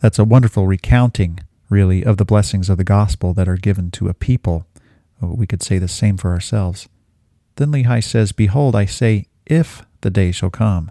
[0.00, 4.08] That's a wonderful recounting, really, of the blessings of the gospel that are given to
[4.08, 4.66] a people.
[5.20, 6.88] We could say the same for ourselves.
[7.56, 10.90] Then Lehi says, Behold, I say, if the day shall come,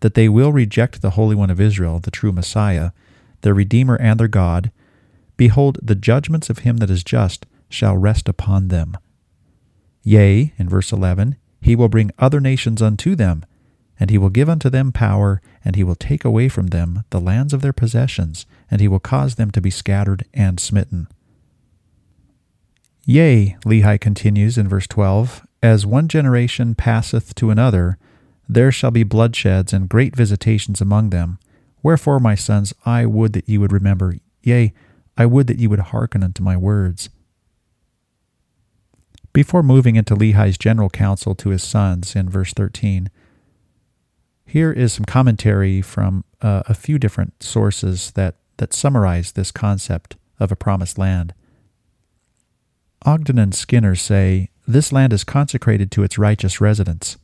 [0.00, 2.90] that they will reject the Holy One of Israel, the true Messiah,
[3.42, 4.70] their Redeemer and their God,
[5.36, 8.96] behold, the judgments of him that is just shall rest upon them.
[10.02, 13.44] Yea, in verse 11, he will bring other nations unto them,
[13.98, 17.20] and he will give unto them power, and he will take away from them the
[17.20, 21.08] lands of their possessions, and he will cause them to be scattered and smitten.
[23.06, 27.98] Yea, Lehi continues in verse 12, as one generation passeth to another,
[28.48, 31.38] there shall be bloodsheds and great visitations among them.
[31.82, 34.72] Wherefore, my sons, I would that ye would remember, yea,
[35.16, 37.10] I would that ye would hearken unto my words.
[39.32, 43.10] Before moving into Lehi's general counsel to his sons in verse 13,
[44.46, 50.16] here is some commentary from uh, a few different sources that, that summarize this concept
[50.38, 51.34] of a promised land.
[53.04, 57.16] Ogden and Skinner say this land is consecrated to its righteous residents.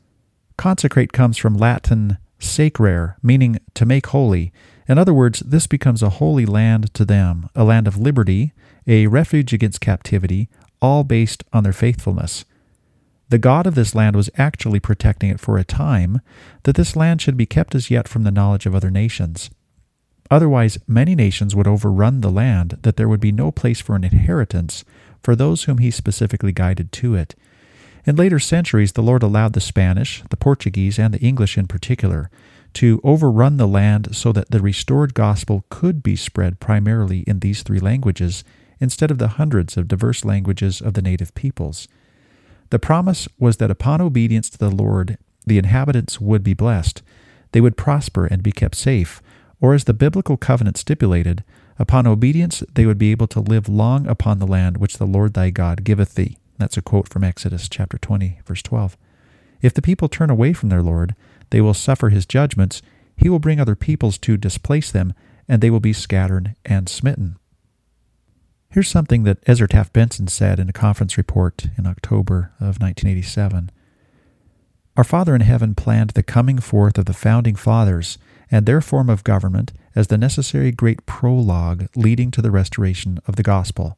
[0.61, 4.53] Consecrate comes from Latin sacrare, meaning to make holy.
[4.87, 8.53] In other words, this becomes a holy land to them, a land of liberty,
[8.87, 10.51] a refuge against captivity,
[10.83, 12.45] all based on their faithfulness.
[13.31, 16.21] The God of this land was actually protecting it for a time,
[16.65, 19.49] that this land should be kept as yet from the knowledge of other nations.
[20.31, 24.05] Otherwise, many nations would overrun the land, that there would be no place for an
[24.05, 24.85] inheritance
[25.23, 27.35] for those whom he specifically guided to it.
[28.07, 32.31] In later centuries, the Lord allowed the Spanish, the Portuguese, and the English in particular
[32.75, 37.63] to overrun the land so that the restored gospel could be spread primarily in these
[37.63, 38.45] three languages
[38.79, 41.89] instead of the hundreds of diverse languages of the native peoples.
[42.71, 47.03] The promise was that upon obedience to the Lord, the inhabitants would be blessed,
[47.53, 49.21] they would prosper and be kept safe,
[49.61, 51.43] or as the biblical covenant stipulated,
[51.81, 55.33] Upon obedience, they would be able to live long upon the land which the Lord
[55.33, 56.37] thy God giveth thee.
[56.61, 58.99] That's a quote from Exodus chapter 20, verse 12.
[59.63, 61.15] If the people turn away from their Lord,
[61.49, 62.83] they will suffer his judgments.
[63.17, 65.15] He will bring other peoples to displace them,
[65.49, 67.39] and they will be scattered and smitten.
[68.69, 73.71] Here's something that Ezra Taft Benson said in a conference report in October of 1987.
[74.99, 78.19] Our Father in heaven planned the coming forth of the founding fathers
[78.51, 83.37] and their form of government as the necessary great prologue leading to the restoration of
[83.37, 83.97] the gospel.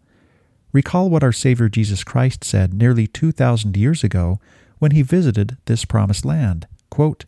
[0.73, 4.41] Recall what our Savior Jesus Christ said nearly 2,000 years ago
[4.79, 6.67] when he visited this promised land.
[6.91, 7.25] Quote,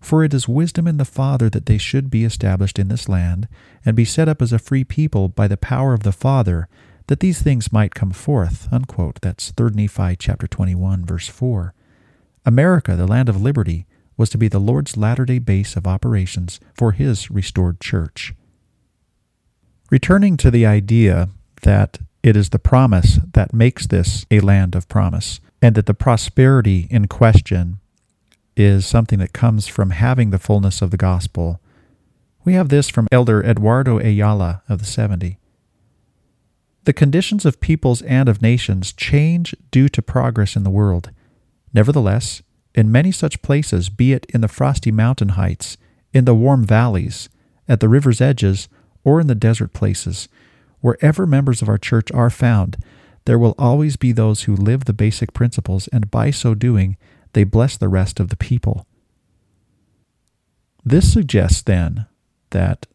[0.00, 3.48] For it is wisdom in the Father that they should be established in this land,
[3.84, 6.68] and be set up as a free people by the power of the Father,
[7.06, 8.68] that these things might come forth.
[8.72, 9.20] Unquote.
[9.22, 11.74] That's 3 Nephi chapter 21, verse 4.
[12.44, 13.86] America, the land of liberty,
[14.16, 18.34] was to be the Lord's latter day base of operations for his restored church.
[19.90, 21.30] Returning to the idea
[21.62, 25.94] that it is the promise that makes this a land of promise, and that the
[25.94, 27.78] prosperity in question
[28.56, 31.60] is something that comes from having the fullness of the gospel,
[32.44, 35.38] we have this from Elder Eduardo Ayala of the 70.
[36.84, 41.10] The conditions of peoples and of nations change due to progress in the world.
[41.72, 42.42] Nevertheless,
[42.74, 45.76] in many such places, be it in the frosty mountain heights,
[46.12, 47.28] in the warm valleys,
[47.68, 48.68] at the river's edges,
[49.04, 50.28] or in the desert places,
[50.82, 52.76] wherever members of our church are found,
[53.24, 56.96] there will always be those who live the basic principles, and by so doing,
[57.32, 58.86] they bless the rest of the people.
[60.84, 62.06] This suggests then
[62.50, 62.86] that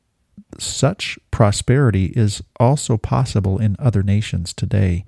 [0.59, 5.05] such prosperity is also possible in other nations today.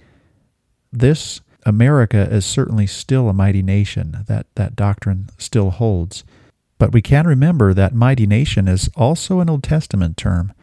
[0.91, 4.23] This America is certainly still a mighty nation.
[4.27, 6.23] That that doctrine still holds.
[6.77, 10.53] But we can remember that mighty nation is also an Old Testament term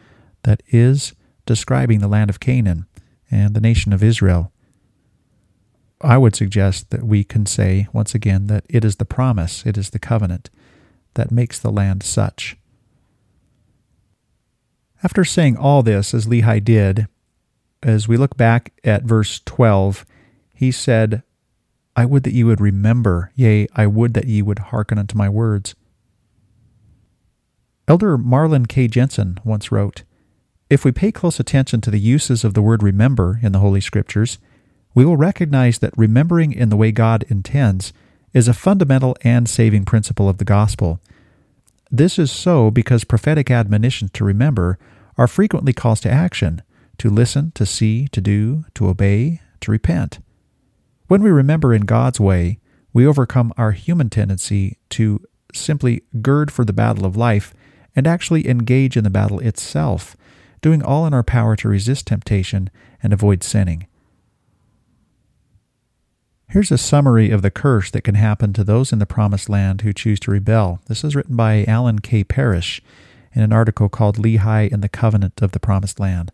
[0.43, 1.13] that is
[1.47, 2.85] describing the land of Canaan
[3.31, 4.51] and the nation of Israel.
[6.01, 9.77] I would suggest that we can say, once again, that it is the promise, it
[9.77, 10.51] is the covenant
[11.15, 12.55] that makes the land such.
[15.03, 17.07] After saying all this, as Lehi did,
[17.81, 20.05] as we look back at verse 12,
[20.53, 21.23] he said,
[21.95, 25.29] I would that ye would remember, yea, I would that ye would hearken unto my
[25.29, 25.75] words.
[27.87, 28.87] Elder Marlin K.
[28.87, 30.03] Jensen once wrote,
[30.69, 33.79] If we pay close attention to the uses of the word remember in the Holy
[33.79, 34.37] Scriptures,
[34.93, 37.93] we will recognize that remembering in the way God intends
[38.33, 40.99] is a fundamental and saving principle of the gospel.
[41.89, 44.77] This is so because prophetic admonitions to remember
[45.17, 46.61] are frequently calls to action,
[46.97, 50.19] to listen, to see, to do, to obey, to repent.
[51.07, 52.59] When we remember in God's way,
[52.91, 55.21] we overcome our human tendency to
[55.53, 57.53] simply gird for the battle of life
[57.95, 60.17] and actually engage in the battle itself,
[60.61, 62.69] doing all in our power to resist temptation
[63.01, 63.87] and avoid sinning.
[66.49, 69.81] Here's a summary of the curse that can happen to those in the Promised Land
[69.81, 70.79] who choose to rebel.
[70.87, 72.23] This is written by Alan K.
[72.23, 72.81] Parrish
[73.33, 76.31] in an article called Lehi and the Covenant of the Promised Land.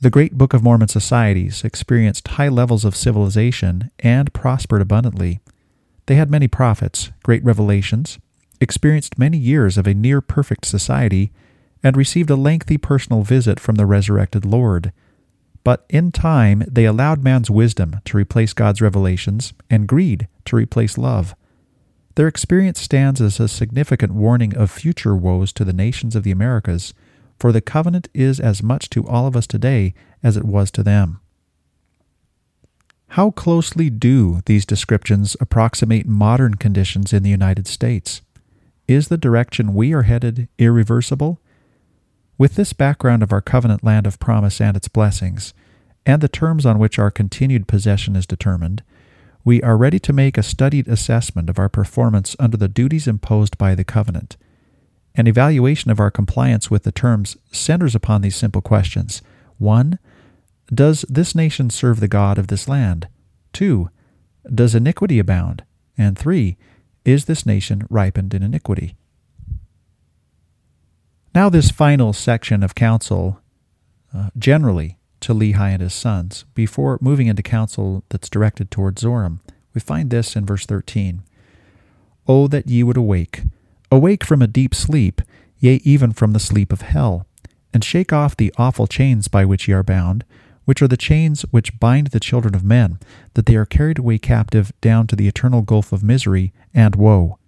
[0.00, 5.40] The great Book of Mormon societies experienced high levels of civilization and prospered abundantly.
[6.06, 8.18] They had many prophets, great revelations,
[8.60, 11.32] experienced many years of a near perfect society,
[11.82, 14.92] and received a lengthy personal visit from the resurrected Lord.
[15.64, 20.96] But in time, they allowed man's wisdom to replace God's revelations and greed to replace
[20.96, 21.34] love.
[22.14, 26.30] Their experience stands as a significant warning of future woes to the nations of the
[26.30, 26.94] Americas
[27.38, 30.82] for the covenant is as much to all of us today as it was to
[30.82, 31.20] them.
[33.10, 38.22] How closely do these descriptions approximate modern conditions in the United States?
[38.88, 41.40] Is the direction we are headed irreversible?
[42.38, 45.54] With this background of our covenant land of promise and its blessings,
[46.04, 48.82] and the terms on which our continued possession is determined,
[49.44, 53.56] we are ready to make a studied assessment of our performance under the duties imposed
[53.56, 54.36] by the covenant
[55.16, 59.22] an evaluation of our compliance with the terms centers upon these simple questions.
[59.58, 59.98] 1.
[60.72, 63.08] Does this nation serve the God of this land?
[63.54, 63.88] 2.
[64.54, 65.64] Does iniquity abound?
[65.96, 66.56] And 3.
[67.04, 68.96] Is this nation ripened in iniquity?
[71.36, 73.42] Now, this final section of counsel,
[74.14, 79.40] uh, generally to Lehi and his sons, before moving into counsel that's directed toward Zoram,
[79.74, 81.22] we find this in verse 13.
[82.26, 83.42] Oh, that ye would awake!
[83.92, 85.20] Awake from a deep sleep,
[85.58, 87.26] yea, even from the sleep of hell,
[87.70, 90.24] and shake off the awful chains by which ye are bound,
[90.64, 92.98] which are the chains which bind the children of men,
[93.34, 97.38] that they are carried away captive down to the eternal gulf of misery and woe.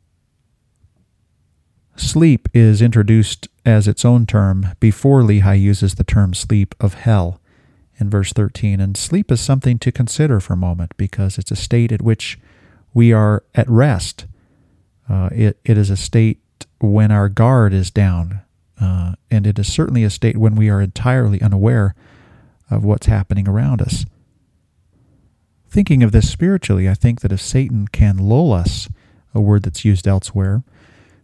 [1.99, 7.41] Sleep is introduced as its own term before Lehi uses the term sleep of hell
[7.99, 8.81] in verse 13.
[8.81, 12.39] And sleep is something to consider for a moment because it's a state at which
[12.95, 14.27] we are at rest
[15.09, 16.41] uh, it, it is a state
[16.81, 18.41] when our guard is down,
[18.81, 21.95] uh, and it is certainly a state when we are entirely unaware
[22.71, 24.05] of what's happening around us.
[25.71, 28.89] Thinking of this spiritually, I think that if Satan can lull us,
[29.35, 30.63] a word that's used elsewhere,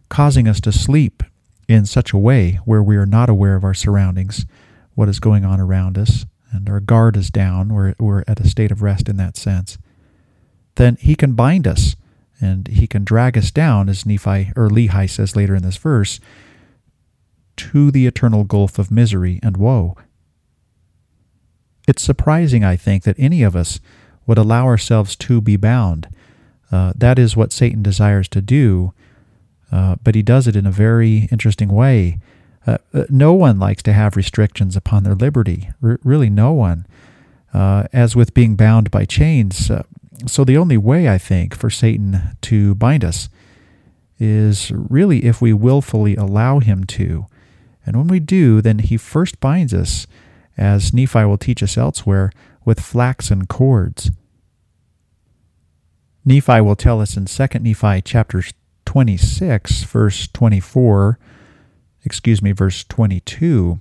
[0.09, 1.23] causing us to sleep
[1.67, 4.45] in such a way where we are not aware of our surroundings,
[4.93, 8.47] what is going on around us, and our guard is down, we're, we're at a
[8.47, 9.77] state of rest in that sense,
[10.75, 11.95] then he can bind us
[12.41, 16.19] and he can drag us down, as Nephi or Lehi says later in this verse,
[17.57, 19.95] to the eternal gulf of misery and woe.
[21.87, 23.79] It's surprising, I think, that any of us
[24.27, 26.09] would allow ourselves to be bound.
[26.71, 28.93] Uh, that is what Satan desires to do,
[29.71, 32.19] uh, but he does it in a very interesting way.
[32.67, 35.69] Uh, uh no one likes to have restrictions upon their liberty.
[35.83, 36.85] R- really, no one.
[37.53, 39.83] Uh, as with being bound by chains, uh,
[40.27, 43.29] so the only way, I think, for Satan to bind us
[44.19, 47.25] is really if we willfully allow him to.
[47.85, 50.07] And when we do, then he first binds us,
[50.57, 52.31] as Nephi will teach us elsewhere,
[52.63, 54.09] with flaxen cords.
[56.23, 58.41] Nephi will tell us in 2 Nephi chapter
[58.85, 61.19] 26, verse 24,
[62.03, 63.79] excuse me, verse 22,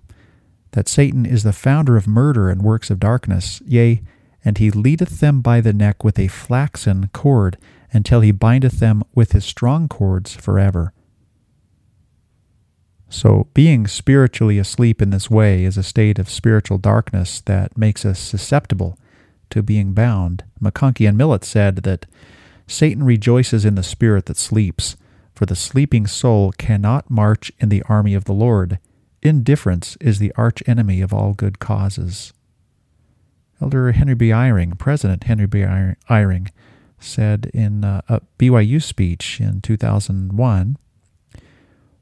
[0.72, 4.02] that Satan is the founder of murder and works of darkness, yea,
[4.44, 7.56] and he leadeth them by the neck with a flaxen cord,
[7.92, 10.92] until he bindeth them with his strong cords forever.
[13.08, 18.04] So, being spiritually asleep in this way is a state of spiritual darkness that makes
[18.04, 18.98] us susceptible
[19.50, 20.42] to being bound.
[20.60, 22.06] McConkie and Millet said that
[22.66, 24.96] Satan rejoices in the spirit that sleeps,
[25.34, 28.78] for the sleeping soul cannot march in the army of the Lord.
[29.22, 32.32] Indifference is the arch enemy of all good causes.
[33.60, 34.28] Elder Henry B.
[34.28, 35.60] Eyring, President Henry B.
[35.60, 36.50] Eyring,
[36.98, 40.76] said in uh, a BYU speech in 2001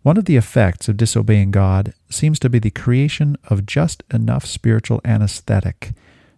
[0.02, 4.46] One of the effects of disobeying God seems to be the creation of just enough
[4.46, 5.92] spiritual anesthetic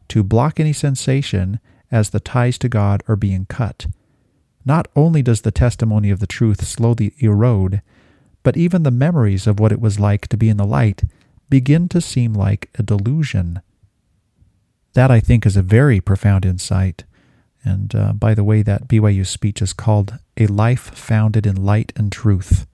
[0.08, 1.60] to block any sensation
[1.90, 3.86] as the ties to God are being cut.
[4.64, 7.82] Not only does the testimony of the truth slowly erode,
[8.42, 11.04] but even the memories of what it was like to be in the light
[11.48, 13.60] begin to seem like a delusion.
[14.94, 17.04] That, I think, is a very profound insight.
[17.64, 21.92] And uh, by the way, that BYU speech is called A Life Founded in Light
[21.96, 22.66] and Truth.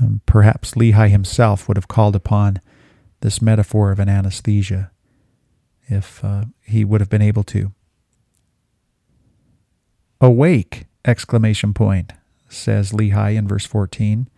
[0.00, 2.60] Um, perhaps Lehi himself would have called upon
[3.20, 4.90] this metaphor of an anesthesia
[5.88, 7.72] if uh, he would have been able to.
[10.22, 10.84] Awake!
[11.06, 12.12] exclamation point,
[12.46, 14.28] says Lehi in verse 14,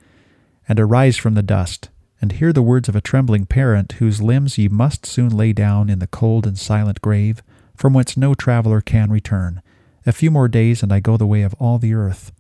[0.68, 1.88] and arise from the dust,
[2.20, 5.90] and hear the words of a trembling parent whose limbs ye must soon lay down
[5.90, 7.42] in the cold and silent grave,
[7.74, 9.60] from whence no traveller can return.
[10.06, 12.30] A few more days, and I go the way of all the earth.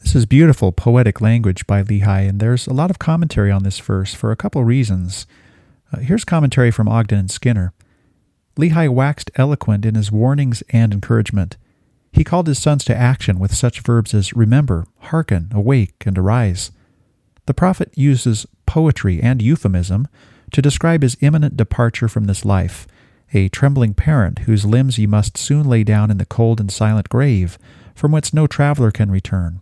[0.00, 3.80] This is beautiful poetic language by Lehi, and there's a lot of commentary on this
[3.80, 5.26] verse for a couple reasons.
[5.92, 7.74] Uh, here's commentary from Ogden and Skinner.
[8.56, 11.58] Lehi waxed eloquent in his warnings and encouragement.
[12.16, 16.72] He called his sons to action with such verbs as remember, hearken, awake, and arise.
[17.44, 20.08] The prophet uses poetry and euphemism
[20.52, 22.86] to describe his imminent departure from this life,
[23.34, 27.10] a trembling parent whose limbs ye must soon lay down in the cold and silent
[27.10, 27.58] grave,
[27.94, 29.60] from whence no traveller can return.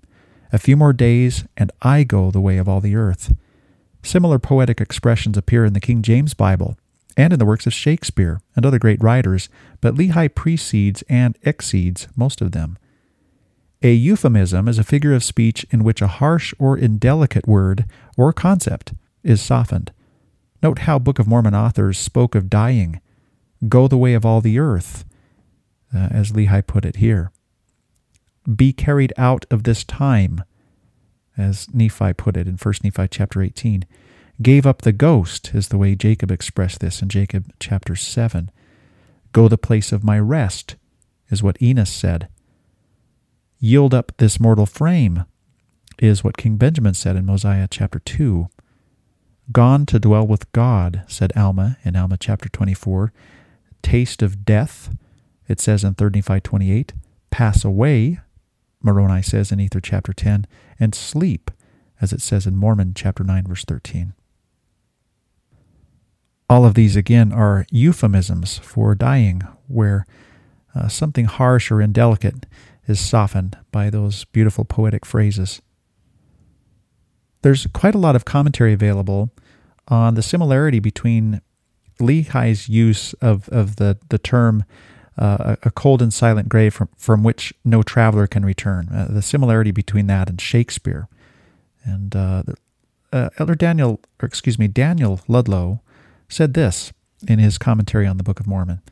[0.52, 3.34] A few more days, and I go the way of all the earth.
[4.04, 6.78] Similar poetic expressions appear in the King James Bible
[7.16, 9.48] and in the works of Shakespeare and other great writers,
[9.80, 12.78] but Lehi precedes and exceeds most of them.
[13.82, 17.84] A euphemism is a figure of speech in which a harsh or indelicate word
[18.16, 19.92] or concept is softened.
[20.62, 23.00] Note how Book of Mormon authors spoke of dying,
[23.68, 25.04] go the way of all the earth,
[25.94, 27.30] uh, as Lehi put it here.
[28.56, 30.42] Be carried out of this time,
[31.36, 33.84] as Nephi put it in 1 Nephi chapter 18.
[34.42, 38.50] Gave up the ghost, is the way Jacob expressed this in Jacob chapter 7.
[39.32, 40.74] Go the place of my rest,
[41.30, 42.28] is what Enos said.
[43.60, 45.24] Yield up this mortal frame,
[46.00, 48.48] is what King Benjamin said in Mosiah chapter 2.
[49.52, 53.12] Gone to dwell with God, said Alma in Alma chapter 24.
[53.82, 54.96] Taste of death,
[55.46, 56.92] it says in 3 Nephi 28.
[57.30, 58.18] Pass away,
[58.82, 60.46] Moroni says in Ether chapter 10,
[60.80, 61.52] and sleep,
[62.00, 64.14] as it says in Mormon chapter 9, verse 13.
[66.48, 70.06] All of these, again, are euphemisms for dying, where
[70.74, 72.46] uh, something harsh or indelicate
[72.86, 75.62] is softened by those beautiful poetic phrases.
[77.42, 79.30] There's quite a lot of commentary available
[79.88, 81.40] on the similarity between
[82.00, 84.64] Lehi's use of, of the, the term
[85.16, 88.88] uh, a cold and silent grave from, from which no traveler can return.
[88.88, 91.08] Uh, the similarity between that and Shakespeare.
[91.84, 92.42] And uh,
[93.12, 95.82] uh, Elder Daniel, or excuse me, Daniel Ludlow
[96.34, 96.92] said this
[97.28, 98.82] in his commentary on the Book of Mormon.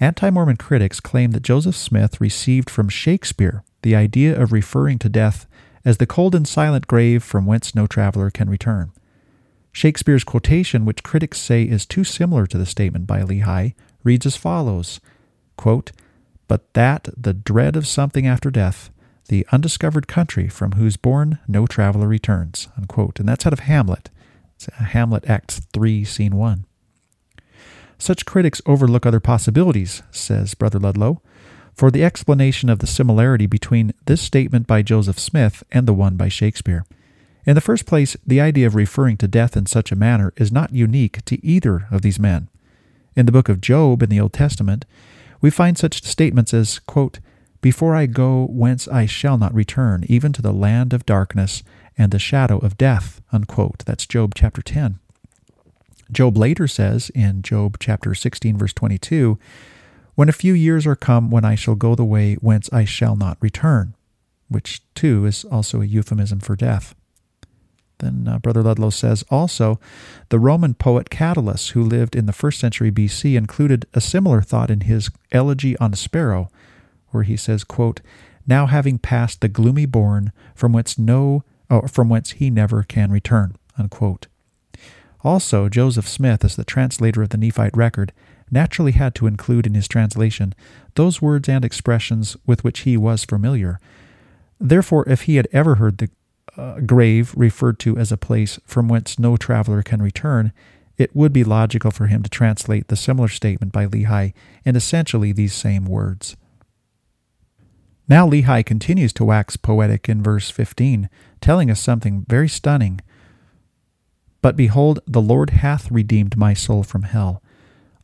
[0.00, 5.08] Anti Mormon critics claim that Joseph Smith received from Shakespeare the idea of referring to
[5.08, 5.46] death
[5.84, 8.90] as the cold and silent grave from whence no traveler can return.
[9.70, 14.36] Shakespeare's quotation, which critics say is too similar to the statement by Lehi, reads as
[14.36, 15.00] follows
[15.56, 15.92] quote,
[16.48, 18.90] But that the dread of something after death,
[19.28, 22.68] the undiscovered country from whose bourne no traveler returns.
[22.76, 23.20] Unquote.
[23.20, 24.10] And that's out of Hamlet.
[24.66, 26.64] Hamlet Act 3, Scene 1.
[27.98, 31.20] Such critics overlook other possibilities, says Brother Ludlow,
[31.74, 36.16] for the explanation of the similarity between this statement by Joseph Smith and the one
[36.16, 36.84] by Shakespeare.
[37.46, 40.52] In the first place, the idea of referring to death in such a manner is
[40.52, 42.48] not unique to either of these men.
[43.16, 44.84] In the book of Job in the Old Testament,
[45.40, 47.20] we find such statements as, quote,
[47.60, 51.62] Before I go whence I shall not return, even to the land of darkness
[51.98, 53.84] and the shadow of death, unquote.
[53.84, 55.00] That's Job chapter 10.
[56.10, 59.38] Job later says in Job chapter 16, verse 22,
[60.14, 63.16] When a few years are come, when I shall go the way whence I shall
[63.16, 63.94] not return,
[64.48, 66.94] which too is also a euphemism for death.
[67.98, 69.80] Then uh, Brother Ludlow says also,
[70.28, 74.70] the Roman poet Catullus, who lived in the first century BC, included a similar thought
[74.70, 76.48] in his Elegy on a Sparrow,
[77.08, 78.00] where he says, quote,
[78.46, 81.42] Now having passed the gloomy bourne, from whence no
[81.86, 83.56] from whence he never can return.
[83.78, 84.26] Unquote.
[85.22, 88.12] Also, Joseph Smith, as the translator of the Nephite record,
[88.50, 90.54] naturally had to include in his translation
[90.94, 93.78] those words and expressions with which he was familiar.
[94.60, 96.10] Therefore, if he had ever heard the
[96.56, 100.52] uh, grave referred to as a place from whence no traveler can return,
[100.96, 104.32] it would be logical for him to translate the similar statement by Lehi
[104.64, 106.36] in essentially these same words.
[108.08, 111.08] Now Lehi continues to wax poetic in verse 15,
[111.40, 113.00] telling us something very stunning.
[114.40, 117.42] But behold, the Lord hath redeemed my soul from hell.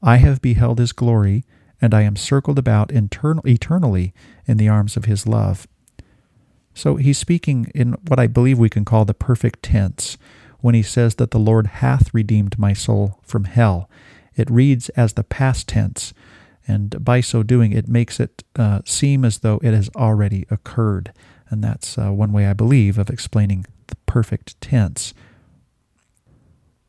[0.03, 1.45] I have beheld his glory,
[1.81, 4.13] and I am circled about eternally
[4.47, 5.67] in the arms of his love.
[6.75, 10.19] So he's speaking in what I believe we can call the perfect tense
[10.61, 13.89] when he says that the Lord hath redeemed my soul from hell.
[14.35, 16.13] It reads as the past tense,
[16.67, 21.13] and by so doing, it makes it uh, seem as though it has already occurred.
[21.51, 25.15] And that's uh, one way I believe of explaining the perfect tense.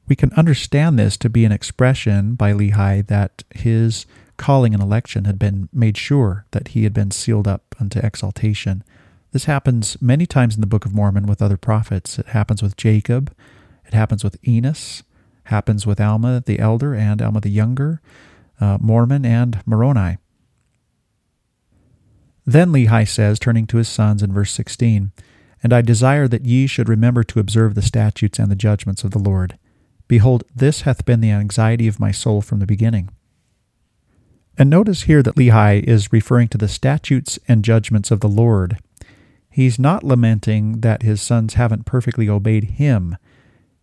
[0.08, 4.06] We can understand this to be an expression by Lehi that his
[4.38, 8.84] calling and election had been made sure that he had been sealed up unto exaltation.
[9.32, 12.20] This happens many times in the Book of Mormon with other prophets.
[12.20, 13.34] It happens with Jacob,
[13.86, 15.04] it happens with Enos,
[15.46, 18.02] happens with Alma the elder and Alma the younger,
[18.60, 20.18] uh, Mormon and Moroni.
[22.46, 25.12] Then Lehi says, turning to his sons in verse 16,
[25.64, 29.12] And I desire that ye should remember to observe the statutes and the judgments of
[29.12, 29.58] the Lord
[30.08, 33.10] Behold, this hath been the anxiety of my soul from the beginning.
[34.58, 38.78] And notice here that Lehi is referring to the statutes and judgments of the Lord.
[39.50, 43.18] He's not lamenting that his sons haven't perfectly obeyed him.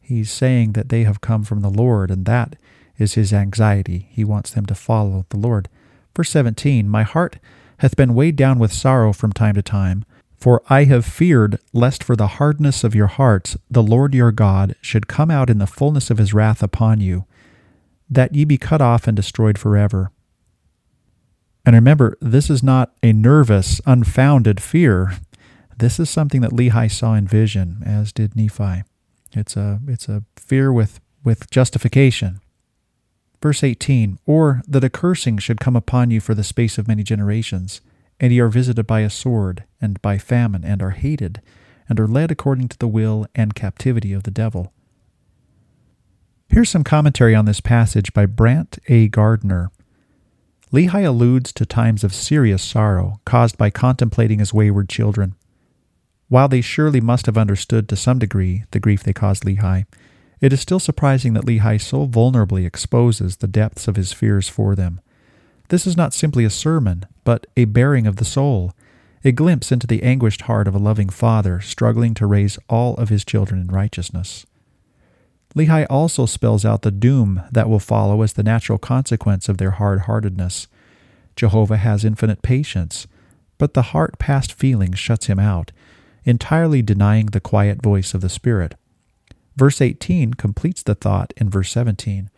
[0.00, 2.56] He's saying that they have come from the Lord, and that
[2.98, 4.08] is his anxiety.
[4.10, 5.68] He wants them to follow the Lord.
[6.14, 7.38] Verse 17 My heart
[7.82, 10.04] hath been weighed down with sorrow from time to time.
[10.38, 14.76] For I have feared lest for the hardness of your hearts the Lord your God
[14.80, 17.26] should come out in the fullness of his wrath upon you,
[18.08, 20.12] that ye be cut off and destroyed forever.
[21.66, 25.18] And remember, this is not a nervous, unfounded fear.
[25.76, 28.84] This is something that Lehi saw in vision, as did Nephi.
[29.32, 32.40] It's a it's a fear with, with justification.
[33.42, 37.02] Verse 18, or that a cursing should come upon you for the space of many
[37.02, 37.80] generations
[38.22, 41.42] and ye are visited by a sword, and by famine, and are hated,
[41.88, 44.72] and are led according to the will and captivity of the devil.
[46.48, 49.08] Here's some commentary on this passage by Brant A.
[49.08, 49.72] Gardner.
[50.72, 55.34] Lehi alludes to times of serious sorrow caused by contemplating his wayward children.
[56.28, 59.84] While they surely must have understood to some degree the grief they caused Lehi,
[60.42, 64.74] it is still surprising that Lehi so vulnerably exposes the depths of his fears for
[64.74, 65.00] them.
[65.68, 68.72] This is not simply a sermon, but a bearing of the soul,
[69.24, 73.08] a glimpse into the anguished heart of a loving father struggling to raise all of
[73.08, 74.44] his children in righteousness.
[75.54, 79.72] Lehi also spells out the doom that will follow as the natural consequence of their
[79.72, 80.66] hard heartedness.
[81.36, 83.06] Jehovah has infinite patience,
[83.58, 85.70] but the heart past feeling shuts him out,
[86.24, 88.74] entirely denying the quiet voice of the Spirit.
[89.56, 92.30] Verse 18 completes the thought in verse 17.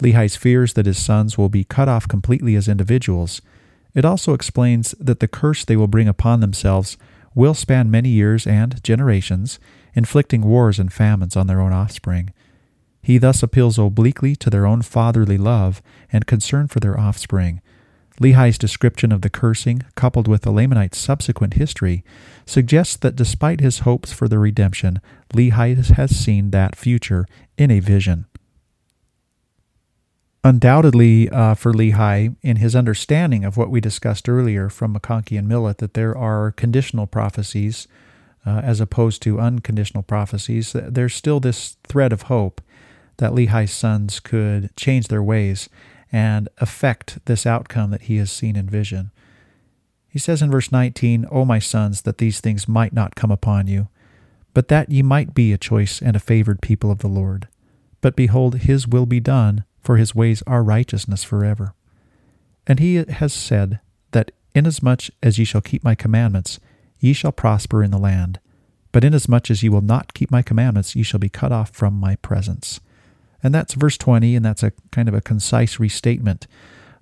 [0.00, 3.40] Lehi's fears that his sons will be cut off completely as individuals.
[3.94, 6.96] It also explains that the curse they will bring upon themselves
[7.34, 9.58] will span many years and generations,
[9.94, 12.32] inflicting wars and famines on their own offspring.
[13.02, 15.80] He thus appeals obliquely to their own fatherly love
[16.12, 17.60] and concern for their offspring.
[18.20, 22.04] Lehi's description of the cursing, coupled with the Lamanites' subsequent history,
[22.46, 25.00] suggests that despite his hopes for the redemption,
[25.34, 27.26] Lehi has seen that future
[27.58, 28.26] in a vision
[30.46, 35.48] undoubtedly uh, for Lehi in his understanding of what we discussed earlier from McConkie and
[35.48, 37.88] Millet that there are conditional prophecies
[38.46, 40.72] uh, as opposed to unconditional prophecies.
[40.72, 42.60] There's still this thread of hope
[43.16, 45.68] that Lehi's sons could change their ways
[46.12, 49.10] and affect this outcome that he has seen in vision.
[50.08, 53.66] He says in verse 19, O my sons, that these things might not come upon
[53.66, 53.88] you,
[54.54, 57.48] but that ye might be a choice and a favored people of the Lord.
[58.00, 61.74] But behold, his will be done for his ways are righteousness forever.
[62.66, 63.80] And he has said
[64.12, 66.58] that inasmuch as ye shall keep my commandments,
[66.98, 68.40] ye shall prosper in the land.
[68.92, 71.94] But inasmuch as ye will not keep my commandments, ye shall be cut off from
[71.94, 72.80] my presence.
[73.42, 76.46] And that's verse 20, and that's a kind of a concise restatement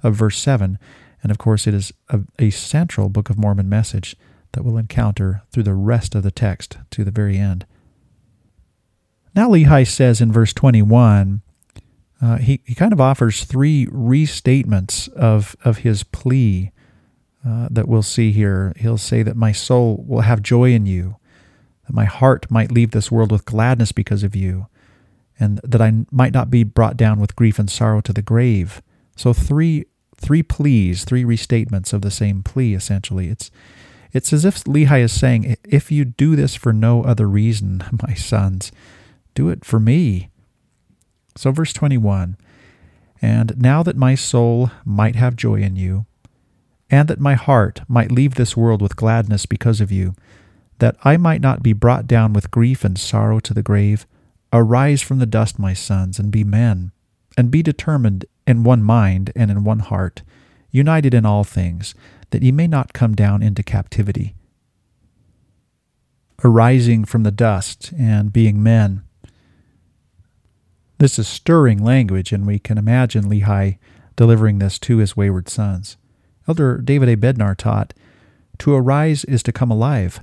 [0.02, 0.78] of verse 7.
[1.22, 4.16] And of course, it is a, a central Book of Mormon message
[4.52, 7.66] that we'll encounter through the rest of the text to the very end.
[9.34, 11.42] Now, Lehi says in verse 21
[12.22, 16.70] uh, he, he kind of offers three restatements of, of his plea
[17.46, 18.72] uh, that we'll see here.
[18.78, 21.16] He'll say that my soul will have joy in you.
[21.86, 24.68] that my heart might leave this world with gladness because of you,
[25.38, 28.82] and that I might not be brought down with grief and sorrow to the grave.
[29.16, 33.28] So three three pleas, three restatements of the same plea essentially.
[33.28, 33.50] It's
[34.12, 38.14] it's as if Lehi is saying, if you do this for no other reason, my
[38.14, 38.70] sons,
[39.34, 40.30] do it for me.
[41.36, 42.36] So verse 21,
[43.20, 46.06] and now that my soul might have joy in you,
[46.88, 50.14] and that my heart might leave this world with gladness because of you,
[50.78, 54.06] that I might not be brought down with grief and sorrow to the grave,
[54.54, 56.92] arise from the dust, my sons, and be men,
[57.36, 60.22] and be determined in one mind and in one heart,
[60.70, 61.94] united in all things,
[62.30, 64.34] that ye may not come down into captivity.
[66.44, 69.02] Arising from the dust and being men.
[70.98, 73.78] This is stirring language, and we can imagine Lehi
[74.14, 75.96] delivering this to his wayward sons.
[76.46, 77.16] Elder David A.
[77.16, 77.92] Bednar taught,
[78.58, 80.22] To arise is to come alive,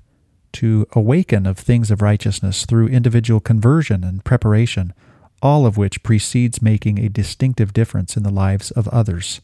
[0.54, 4.94] to awaken of things of righteousness through individual conversion and preparation
[5.42, 9.42] all of which precedes making a distinctive difference in the lives of others.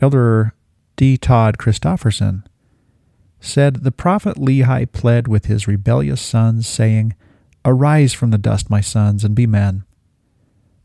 [0.00, 0.54] Elder
[0.96, 1.16] D.
[1.16, 2.44] Todd Christofferson
[3.40, 7.14] said, The prophet Lehi pled with his rebellious sons, saying,
[7.64, 9.84] Arise from the dust, my sons, and be men.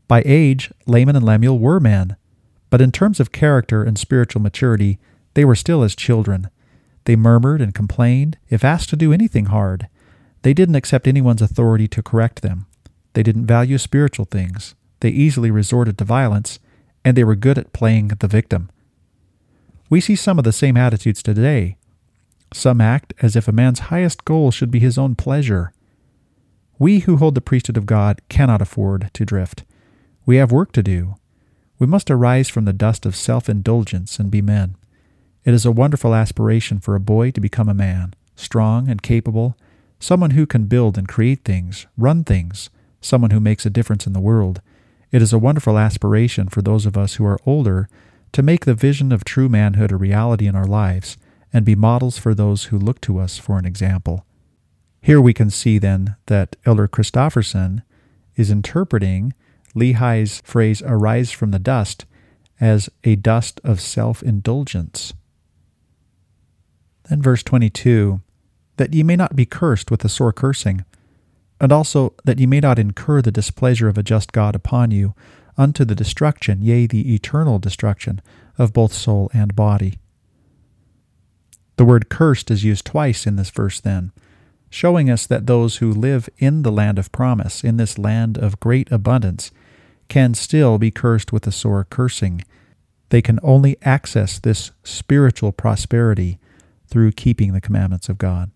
[0.08, 2.16] By age, Laman and Lemuel were men,
[2.70, 4.98] but in terms of character and spiritual maturity,
[5.34, 6.48] they were still as children.
[7.04, 9.88] They murmured and complained if asked to do anything hard.
[10.42, 12.66] They didn't accept anyone's authority to correct them.
[13.14, 14.74] They didn't value spiritual things.
[15.00, 16.58] They easily resorted to violence,
[17.04, 18.70] and they were good at playing the victim.
[19.90, 21.76] We see some of the same attitudes today.
[22.52, 25.72] Some act as if a man's highest goal should be his own pleasure.
[26.78, 29.64] We who hold the priesthood of God cannot afford to drift.
[30.26, 31.16] We have work to do.
[31.78, 34.76] We must arise from the dust of self indulgence and be men.
[35.44, 39.58] It is a wonderful aspiration for a boy to become a man, strong and capable,
[40.00, 42.70] someone who can build and create things, run things,
[43.02, 44.62] someone who makes a difference in the world.
[45.12, 47.90] It is a wonderful aspiration for those of us who are older
[48.32, 51.18] to make the vision of true manhood a reality in our lives
[51.52, 54.24] and be models for those who look to us for an example.
[55.02, 57.82] Here we can see then that Elder Christofferson
[58.34, 59.34] is interpreting
[59.74, 62.06] Lehi's phrase, arise from the dust,
[62.60, 65.12] as a dust of self indulgence.
[67.08, 68.20] Then, verse 22
[68.76, 70.84] that ye may not be cursed with a sore cursing,
[71.60, 75.14] and also that ye may not incur the displeasure of a just God upon you,
[75.56, 78.20] unto the destruction, yea, the eternal destruction
[78.58, 79.98] of both soul and body.
[81.76, 84.12] The word cursed is used twice in this verse, then,
[84.70, 88.60] showing us that those who live in the land of promise, in this land of
[88.60, 89.52] great abundance,
[90.08, 92.44] can still be cursed with a sore cursing.
[93.10, 96.38] They can only access this spiritual prosperity
[96.86, 98.50] through keeping the commandments of God.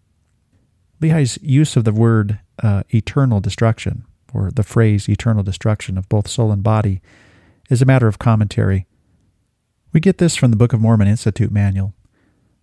[1.00, 4.04] Lehi's use of the word uh, eternal destruction,
[4.34, 7.00] or the phrase eternal destruction of both soul and body,
[7.70, 8.86] is a matter of commentary.
[9.92, 11.94] We get this from the Book of Mormon Institute Manual.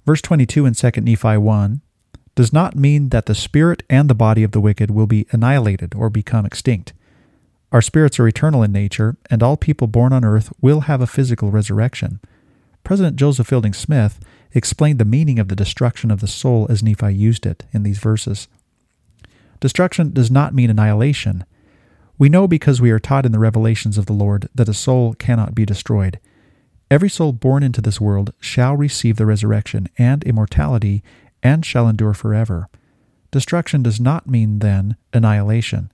[0.06, 1.82] Verse 22 in 2 Nephi 1
[2.36, 5.96] does not mean that the spirit and the body of the wicked will be annihilated
[5.96, 6.94] or become extinct.
[7.72, 11.08] Our spirits are eternal in nature, and all people born on earth will have a
[11.08, 12.20] physical resurrection.
[12.84, 14.20] President Joseph Fielding Smith
[14.56, 18.00] explained the meaning of the destruction of the soul as Nephi used it in these
[18.00, 18.48] verses.
[19.60, 21.46] Destruction does not mean annihilation.
[22.18, 25.14] We know because we are taught in the revelations of the Lord that a soul
[25.16, 26.20] cannot be destroyed.
[26.90, 31.04] Every soul born into this world shall receive the resurrection and immortality
[31.44, 32.70] and shall endure forever.
[33.32, 35.92] Destruction does not mean, then, annihilation.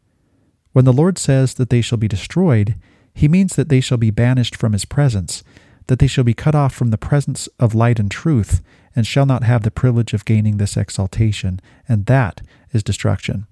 [0.73, 2.75] When the Lord says that they shall be destroyed,
[3.13, 5.43] he means that they shall be banished from his presence,
[5.87, 8.61] that they shall be cut off from the presence of light and truth,
[8.95, 13.47] and shall not have the privilege of gaining this exaltation, and that is destruction.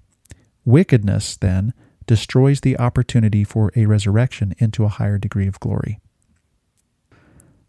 [0.64, 1.72] Wickedness, then,
[2.06, 6.00] destroys the opportunity for a resurrection into a higher degree of glory.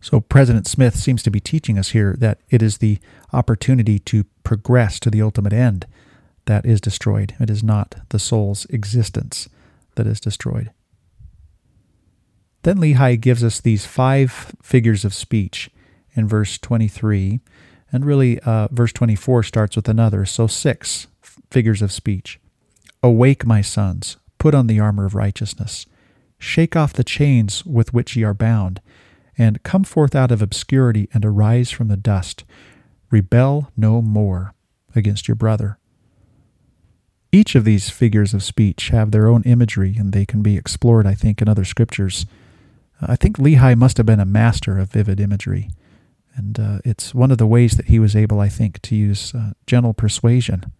[0.01, 2.97] So, President Smith seems to be teaching us here that it is the
[3.31, 5.85] opportunity to progress to the ultimate end
[6.45, 7.35] that is destroyed.
[7.39, 9.47] It is not the soul's existence
[9.95, 10.71] that is destroyed.
[12.63, 15.69] Then Lehi gives us these five figures of speech
[16.13, 17.39] in verse 23,
[17.91, 21.07] and really uh, verse 24 starts with another, so six
[21.49, 22.39] figures of speech.
[23.01, 25.85] Awake, my sons, put on the armor of righteousness.
[26.37, 28.81] Shake off the chains with which ye are bound,
[29.37, 32.43] and come forth out of obscurity and arise from the dust.
[33.09, 34.53] Rebel no more
[34.95, 35.77] against your brother.
[37.31, 41.07] Each of these figures of speech have their own imagery, and they can be explored,
[41.07, 42.25] I think, in other scriptures.
[43.01, 45.69] I think Lehi must have been a master of vivid imagery,
[46.35, 49.33] and uh, it's one of the ways that he was able, I think, to use
[49.33, 50.71] uh, gentle persuasion.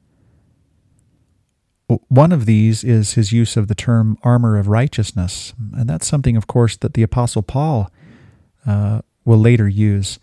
[2.08, 5.54] One of these is his use of the term armor of righteousness.
[5.74, 7.92] And that's something, of course, that the Apostle Paul
[8.66, 10.18] uh, will later use.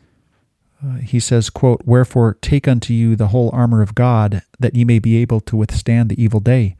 [0.82, 4.84] Uh, he says, quote, Wherefore take unto you the whole armor of God, that ye
[4.84, 6.76] may be able to withstand the evil day,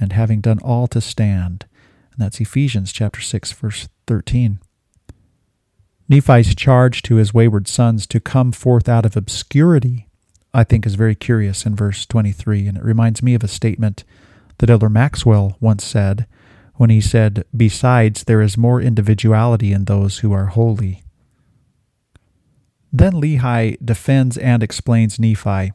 [0.00, 1.66] and having done all to stand.
[2.12, 4.58] And that's Ephesians chapter 6, verse 13.
[6.06, 10.06] Nephi's charge to his wayward sons to come forth out of obscurity,
[10.52, 14.04] I think, is very curious in verse 23, and it reminds me of a statement
[14.58, 16.26] that Elder Maxwell once said
[16.74, 21.02] when he said, Besides, there is more individuality in those who are holy.
[22.92, 25.72] Then Lehi defends and explains Nephi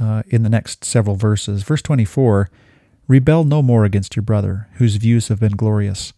[0.00, 1.64] uh, in the next several verses.
[1.64, 2.48] Verse 24
[3.08, 6.14] Rebel no more against your brother, whose views have been glorious,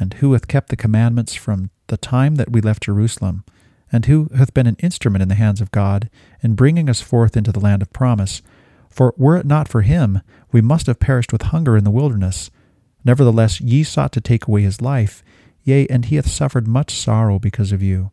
[0.00, 3.44] and who hath kept the commandments from the time that we left Jerusalem,
[3.92, 6.08] and who hath been an instrument in the hands of God
[6.42, 8.40] in bringing us forth into the land of promise.
[8.88, 12.50] For were it not for him, we must have perished with hunger in the wilderness.
[13.04, 15.22] Nevertheless, ye sought to take away his life,
[15.62, 18.10] yea, and he hath suffered much sorrow because of you.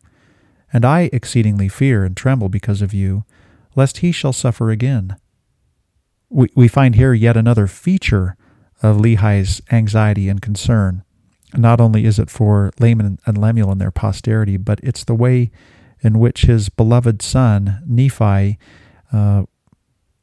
[0.72, 3.24] And I exceedingly fear and tremble because of you,
[3.74, 5.16] lest he shall suffer again.
[6.28, 8.36] We, we find here yet another feature
[8.82, 11.04] of Lehi's anxiety and concern.
[11.56, 15.50] Not only is it for Laman and Lemuel and their posterity, but it's the way
[16.00, 18.58] in which his beloved son, Nephi,
[19.12, 19.44] uh,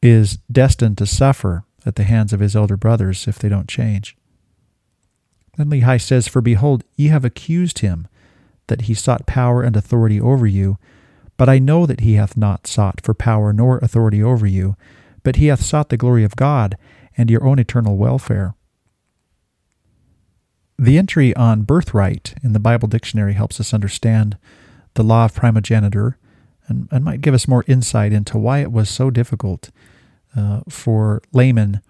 [0.01, 4.15] is destined to suffer at the hands of his elder brothers if they don't change.
[5.57, 8.07] Then Lehi says, For behold, ye have accused him
[8.67, 10.77] that he sought power and authority over you.
[11.37, 14.75] But I know that he hath not sought for power nor authority over you,
[15.23, 16.77] but he hath sought the glory of God
[17.17, 18.55] and your own eternal welfare.
[20.77, 24.37] The entry on birthright in the Bible dictionary helps us understand
[24.95, 26.17] the law of primogeniture
[26.67, 29.69] and, and might give us more insight into why it was so difficult
[30.35, 31.81] uh, for Laman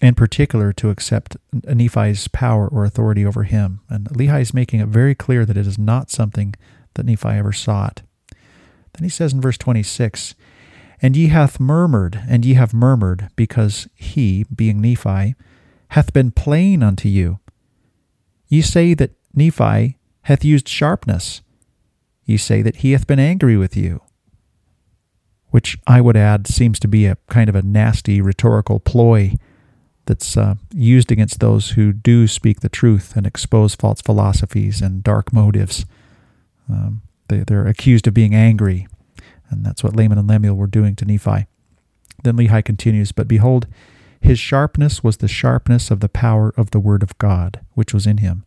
[0.00, 3.80] in particular to accept Nephi's power or authority over him.
[3.88, 6.54] And Lehi is making it very clear that it is not something
[6.94, 8.02] that Nephi ever sought.
[8.92, 10.34] Then he says in verse 26,
[11.02, 15.34] And ye hath murmured, and ye have murmured, because he, being Nephi,
[15.90, 17.40] hath been plain unto you.
[18.48, 21.42] Ye say that Nephi hath used sharpness.
[22.24, 24.00] Ye say that he hath been angry with you.
[25.50, 29.34] Which I would add seems to be a kind of a nasty rhetorical ploy
[30.06, 35.02] that's uh, used against those who do speak the truth and expose false philosophies and
[35.02, 35.84] dark motives.
[36.68, 38.88] Um, they, they're accused of being angry,
[39.50, 41.46] and that's what Laman and Lemuel were doing to Nephi.
[42.24, 43.66] Then Lehi continues, But behold,
[44.20, 48.06] his sharpness was the sharpness of the power of the word of God, which was
[48.06, 48.44] in him.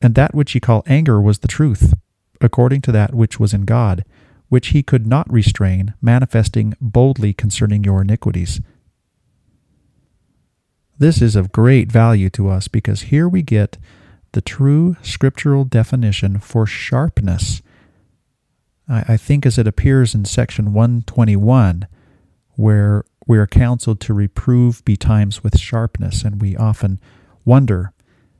[0.00, 1.94] And that which ye call anger was the truth,
[2.40, 4.04] according to that which was in God,
[4.48, 8.60] which he could not restrain, manifesting boldly concerning your iniquities.
[10.98, 13.78] This is of great value to us because here we get
[14.32, 17.62] the true scriptural definition for sharpness.
[18.88, 21.86] I, think as it appears in section 121,
[22.56, 27.00] where we are counseled to reprove betimes with sharpness, and we often
[27.46, 27.94] wonder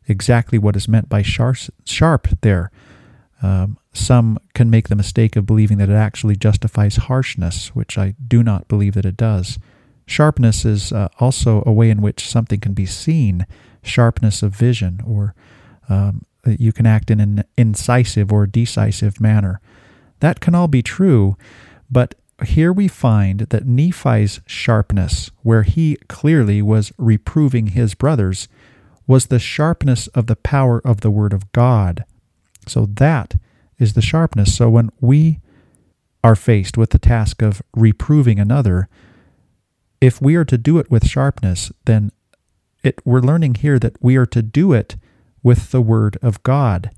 [0.06, 2.70] exactly what is meant by sharp, sharp there.
[3.42, 8.16] Um, some can make the mistake of believing that it actually justifies harshness, which I
[8.28, 9.58] do not believe that it does.
[10.04, 13.46] Sharpness is uh, also a way in which something can be seen,
[13.82, 15.34] sharpness of vision, or
[15.88, 19.58] um, you can act in an incisive or decisive manner.
[20.20, 21.38] That can all be true,
[21.90, 22.14] but
[22.44, 28.48] here we find that Nephi's sharpness, where he clearly was reproving his brothers,
[29.06, 32.04] was the sharpness of the power of the Word of God.
[32.66, 33.34] So that
[33.78, 34.56] is the sharpness.
[34.56, 35.40] So when we
[36.24, 38.88] are faced with the task of reproving another,
[40.00, 42.12] if we are to do it with sharpness, then
[42.82, 44.96] it, we're learning here that we are to do it
[45.42, 46.90] with the Word of God.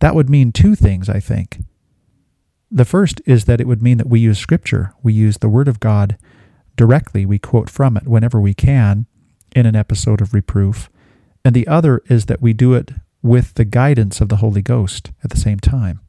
[0.00, 1.58] That would mean two things, I think.
[2.70, 4.92] The first is that it would mean that we use Scripture.
[5.02, 6.18] We use the Word of God
[6.76, 7.24] directly.
[7.24, 9.06] We quote from it whenever we can
[9.56, 10.90] in an episode of reproof.
[11.44, 12.90] And the other is that we do it
[13.22, 16.00] with the guidance of the Holy Ghost at the same time.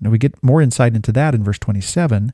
[0.00, 2.32] Now we get more insight into that in verse 27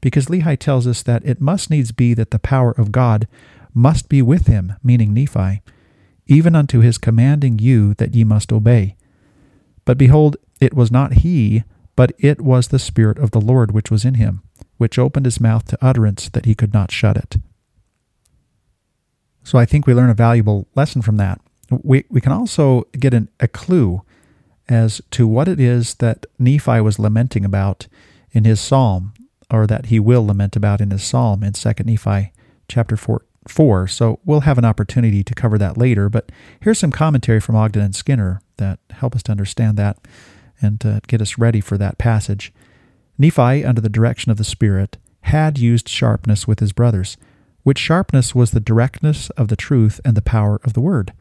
[0.00, 3.28] because Lehi tells us that it must needs be that the power of God
[3.74, 5.62] must be with him, meaning Nephi,
[6.26, 8.96] even unto his commanding you that ye must obey.
[9.84, 11.64] But behold, it was not he,
[12.02, 14.42] but it was the Spirit of the Lord which was in him,
[14.76, 17.36] which opened his mouth to utterance that he could not shut it.
[19.44, 21.40] So I think we learn a valuable lesson from that.
[21.70, 24.02] We, we can also get an, a clue
[24.68, 27.86] as to what it is that Nephi was lamenting about
[28.32, 29.14] in his psalm
[29.48, 32.32] or that he will lament about in his psalm in 2 Nephi
[32.66, 36.08] chapter 4, 4, so we'll have an opportunity to cover that later.
[36.08, 39.98] But here's some commentary from Ogden and Skinner that help us to understand that
[40.62, 42.52] and to get us ready for that passage.
[43.18, 47.16] Nephi, under the direction of the Spirit, had used sharpness with his brothers,
[47.62, 51.12] which sharpness was the directness of the truth and the power of the word.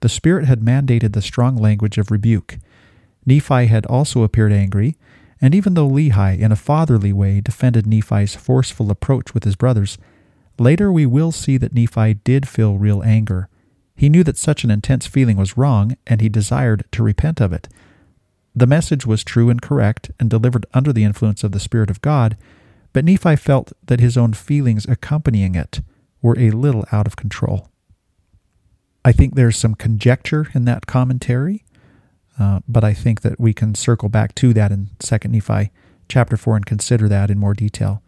[0.00, 2.58] The Spirit had mandated the strong language of rebuke.
[3.26, 4.96] Nephi had also appeared angry,
[5.40, 9.98] and even though Lehi, in a fatherly way, defended Nephi's forceful approach with his brothers,
[10.58, 13.48] later we will see that Nephi did feel real anger.
[13.94, 17.52] He knew that such an intense feeling was wrong, and he desired to repent of
[17.52, 17.68] it.
[18.54, 22.00] The message was true and correct and delivered under the influence of the Spirit of
[22.00, 22.36] God,
[22.92, 25.80] but Nephi felt that his own feelings accompanying it
[26.22, 27.68] were a little out of control.
[29.04, 31.64] I think there's some conjecture in that commentary,
[32.38, 35.70] uh, but I think that we can circle back to that in 2 Nephi
[36.08, 38.02] chapter 4 and consider that in more detail.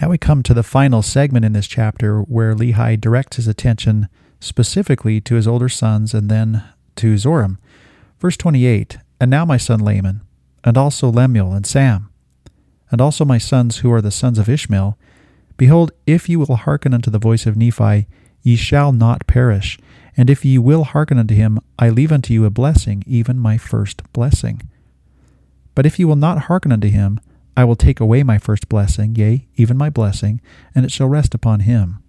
[0.00, 4.08] Now we come to the final segment in this chapter where Lehi directs his attention
[4.40, 6.64] specifically to his older sons and then
[6.96, 7.58] to Zoram.
[8.18, 10.22] Verse 28 And now my son Laman,
[10.64, 12.10] and also Lemuel and Sam,
[12.90, 14.98] and also my sons who are the sons of Ishmael,
[15.56, 18.06] behold, if ye will hearken unto the voice of Nephi,
[18.42, 19.78] ye shall not perish.
[20.16, 23.56] And if ye will hearken unto him, I leave unto you a blessing, even my
[23.56, 24.62] first blessing.
[25.76, 27.20] But if ye will not hearken unto him,
[27.56, 30.40] I will take away my first blessing, yea, even my blessing,
[30.74, 32.02] and it shall rest upon him.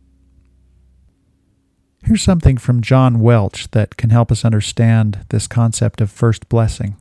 [2.04, 6.96] Here's something from John Welch that can help us understand this concept of first blessing.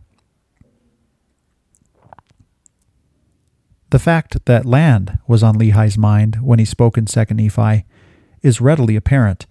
[3.91, 7.85] The fact that land was on Lehi's mind when he spoke in 2 Nephi
[8.43, 9.47] is readily apparent.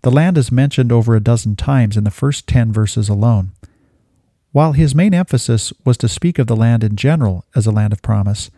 [0.00, 3.52] The land is mentioned over a dozen times in the first 10 verses alone.
[4.52, 7.92] While his main emphasis was to speak of the land in general as a land
[7.92, 8.50] of promise,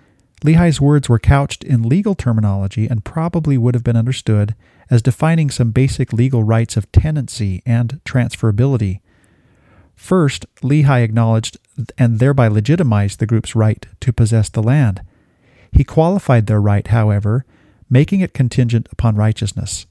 [0.45, 4.55] Lehi's words were couched in legal terminology and probably would have been understood
[4.91, 9.01] as defining some basic legal rights of tenancy and transferability.
[9.97, 11.57] First, Lehi acknowledged
[11.97, 15.01] and thereby legitimized the group's right to possess the land.
[15.73, 17.47] He qualified their right, however,
[17.89, 19.87] making it contingent upon righteousness.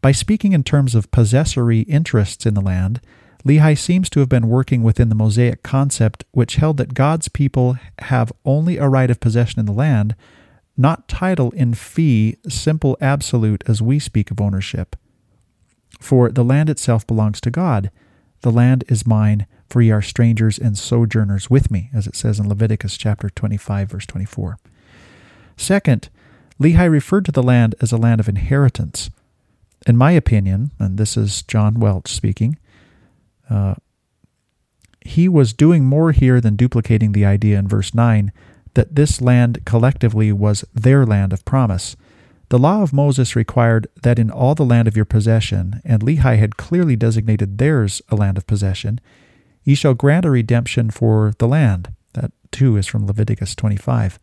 [0.00, 3.00] By speaking in terms of possessory interests in the land,
[3.46, 7.76] Lehi seems to have been working within the Mosaic concept, which held that God's people
[7.98, 10.14] have only a right of possession in the land,
[10.76, 14.96] not title in fee, simple absolute as we speak of ownership.
[16.00, 17.90] For the land itself belongs to God.
[18.40, 22.40] The land is mine, for ye are strangers and sojourners with me, as it says
[22.40, 24.58] in Leviticus chapter 25, verse 24.
[25.56, 26.08] Second,
[26.60, 29.10] Lehi referred to the land as a land of inheritance.
[29.86, 32.58] In my opinion, and this is John Welch speaking,
[33.50, 33.74] uh,
[35.00, 38.32] he was doing more here than duplicating the idea in verse 9
[38.74, 41.96] that this land collectively was their land of promise.
[42.48, 46.38] The law of Moses required that in all the land of your possession, and Lehi
[46.38, 49.00] had clearly designated theirs a land of possession,
[49.62, 51.92] ye shall grant a redemption for the land.
[52.14, 54.18] That too is from Leviticus 25.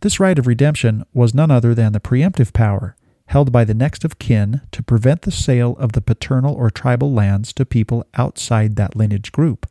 [0.00, 2.96] This right of redemption was none other than the preemptive power
[3.28, 7.12] held by the next of kin to prevent the sale of the paternal or tribal
[7.12, 9.66] lands to people outside that lineage group.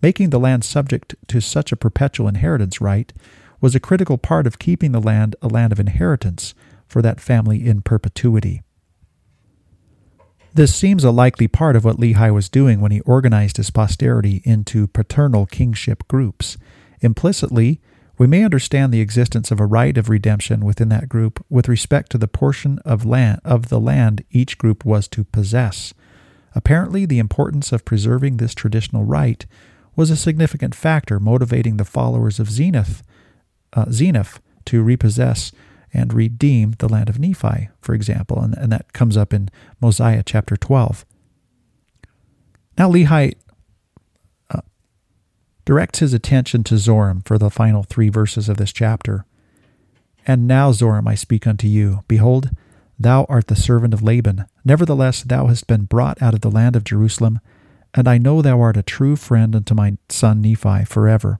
[0.00, 3.12] Making the land subject to such a perpetual inheritance right
[3.60, 6.54] was a critical part of keeping the land a land of inheritance
[6.86, 8.62] for that family in perpetuity.
[10.54, 14.42] This seems a likely part of what Lehi was doing when he organized his posterity
[14.44, 16.56] into paternal kingship groups.
[17.00, 17.80] Implicitly,
[18.20, 22.12] we may understand the existence of a right of redemption within that group with respect
[22.12, 25.94] to the portion of land of the land each group was to possess.
[26.54, 29.46] Apparently, the importance of preserving this traditional right
[29.96, 33.00] was a significant factor motivating the followers of Zeniff,
[33.72, 35.50] uh, Zeniff to repossess
[35.94, 39.48] and redeem the land of Nephi, for example, and, and that comes up in
[39.80, 41.06] Mosiah chapter 12.
[42.76, 43.32] Now, Lehi
[45.70, 49.24] directs his attention to Zoram for the final three verses of this chapter.
[50.26, 52.02] And now, Zoram, I speak unto you.
[52.08, 52.50] Behold,
[52.98, 54.46] thou art the servant of Laban.
[54.64, 57.38] Nevertheless, thou hast been brought out of the land of Jerusalem,
[57.94, 61.38] and I know thou art a true friend unto my son Nephi forever.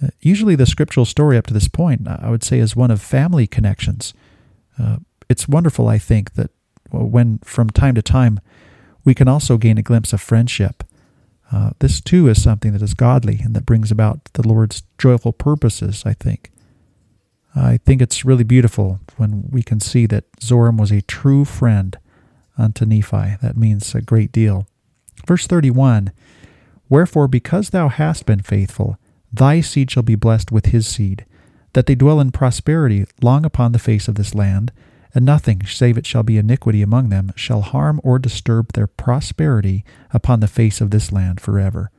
[0.00, 3.02] Uh, usually, the scriptural story up to this point, I would say, is one of
[3.02, 4.14] family connections.
[4.80, 4.98] Uh,
[5.28, 6.52] it's wonderful, I think, that
[6.92, 8.38] when from time to time
[9.04, 10.84] we can also gain a glimpse of friendship
[11.52, 15.32] uh, this too is something that is godly and that brings about the Lord's joyful
[15.32, 16.50] purposes, I think.
[17.54, 21.98] I think it's really beautiful when we can see that Zoram was a true friend
[22.56, 23.36] unto Nephi.
[23.42, 24.66] That means a great deal.
[25.26, 26.12] Verse 31
[26.88, 28.98] Wherefore, because thou hast been faithful,
[29.32, 31.24] thy seed shall be blessed with his seed,
[31.74, 34.72] that they dwell in prosperity long upon the face of this land,
[35.14, 39.84] and nothing, save it shall be iniquity among them, shall harm or disturb their prosperity
[40.10, 41.90] upon the face of this land forever.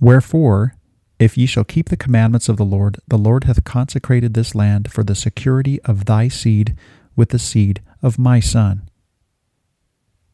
[0.00, 0.74] Wherefore,
[1.18, 4.90] if ye shall keep the commandments of the Lord, the Lord hath consecrated this land
[4.90, 6.74] for the security of thy seed
[7.14, 8.88] with the seed of my son.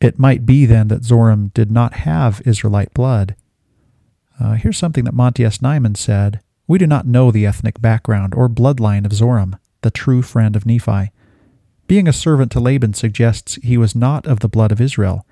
[0.01, 3.35] It might be then that Zoram did not have Israelite blood.
[4.41, 5.59] Uh, here's something that Monte S.
[5.59, 10.23] Nyman said We do not know the ethnic background or bloodline of Zoram, the true
[10.23, 11.11] friend of Nephi.
[11.87, 15.27] Being a servant to Laban suggests he was not of the blood of Israel.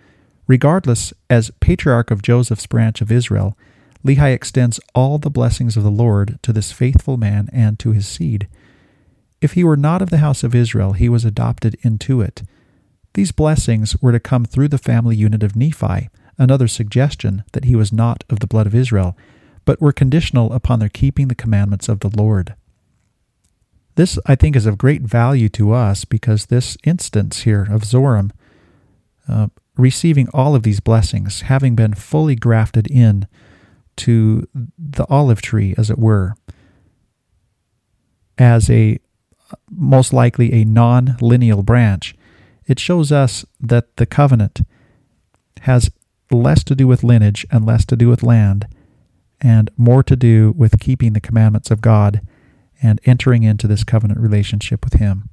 [0.46, 3.56] Regardless, as patriarch of Joseph's branch of Israel,
[4.04, 8.06] Lehi extends all the blessings of the Lord to this faithful man and to his
[8.06, 8.48] seed.
[9.40, 12.42] If he were not of the house of Israel, he was adopted into it.
[13.14, 17.74] These blessings were to come through the family unit of Nephi, another suggestion that he
[17.74, 19.16] was not of the blood of Israel,
[19.64, 22.54] but were conditional upon their keeping the commandments of the Lord.
[23.96, 28.30] This, I think, is of great value to us because this instance here of Zoram
[29.26, 33.26] uh, receiving all of these blessings, having been fully grafted in
[33.96, 34.46] to
[34.78, 36.34] the olive tree, as it were,
[38.36, 38.98] as a
[39.70, 42.14] most likely a non lineal branch,
[42.66, 44.60] it shows us that the covenant
[45.62, 45.90] has
[46.30, 48.66] less to do with lineage and less to do with land,
[49.40, 52.20] and more to do with keeping the commandments of God
[52.86, 55.28] and entering into this covenant relationship with Him.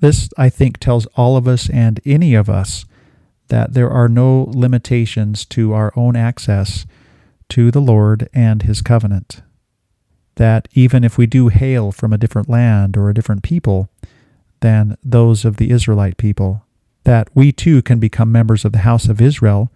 [0.00, 2.84] This, I think, tells all of us and any of us
[3.48, 6.84] that there are no limitations to our own access
[7.48, 9.42] to the Lord and His covenant.
[10.34, 13.88] That even if we do hail from a different land or a different people
[14.60, 16.64] than those of the Israelite people,
[17.04, 19.70] that we too can become members of the house of Israel,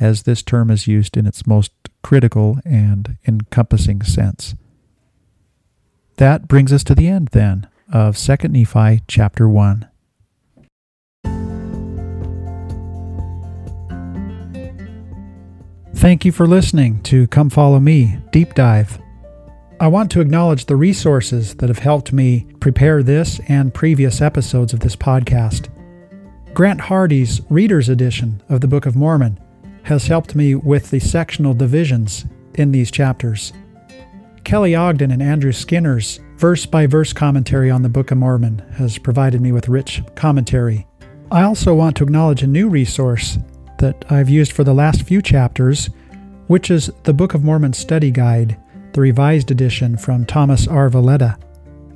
[0.00, 1.72] as this term is used in its most
[2.02, 4.54] critical and encompassing sense.
[6.16, 9.88] That brings us to the end, then, of 2 Nephi chapter 1.
[15.94, 18.98] Thank you for listening to Come Follow Me Deep Dive.
[19.80, 24.72] I want to acknowledge the resources that have helped me prepare this and previous episodes
[24.72, 25.68] of this podcast.
[26.52, 29.40] Grant Hardy's Reader's Edition of the Book of Mormon
[29.82, 33.52] has helped me with the sectional divisions in these chapters.
[34.44, 38.98] Kelly Ogden and Andrew Skinner's verse by verse commentary on the Book of Mormon has
[38.98, 40.86] provided me with rich commentary.
[41.32, 43.38] I also want to acknowledge a new resource
[43.78, 45.88] that I've used for the last few chapters,
[46.46, 48.58] which is the Book of Mormon Study Guide,
[48.92, 50.90] the revised edition from Thomas R.
[50.90, 51.38] Valletta.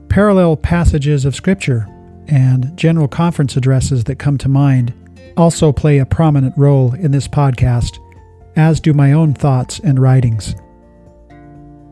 [0.09, 1.87] Parallel passages of Scripture
[2.29, 4.95] and general conference addresses that come to mind
[5.37, 7.99] also play a prominent role in this podcast,
[8.57, 10.55] as do my own thoughts and writings.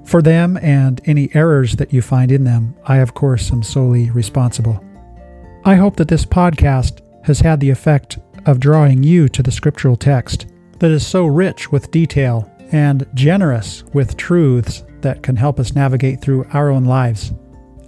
[0.06, 4.10] For them and any errors that you find in them, I, of course, am solely
[4.10, 4.82] responsible.
[5.64, 9.96] I hope that this podcast has had the effect of drawing you to the scriptural
[9.96, 10.46] text
[10.78, 16.20] that is so rich with detail and generous with truths that can help us navigate
[16.20, 17.32] through our own lives,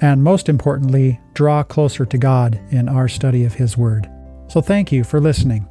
[0.00, 4.10] and most importantly, draw closer to God in our study of His Word.
[4.48, 5.68] So thank you for listening.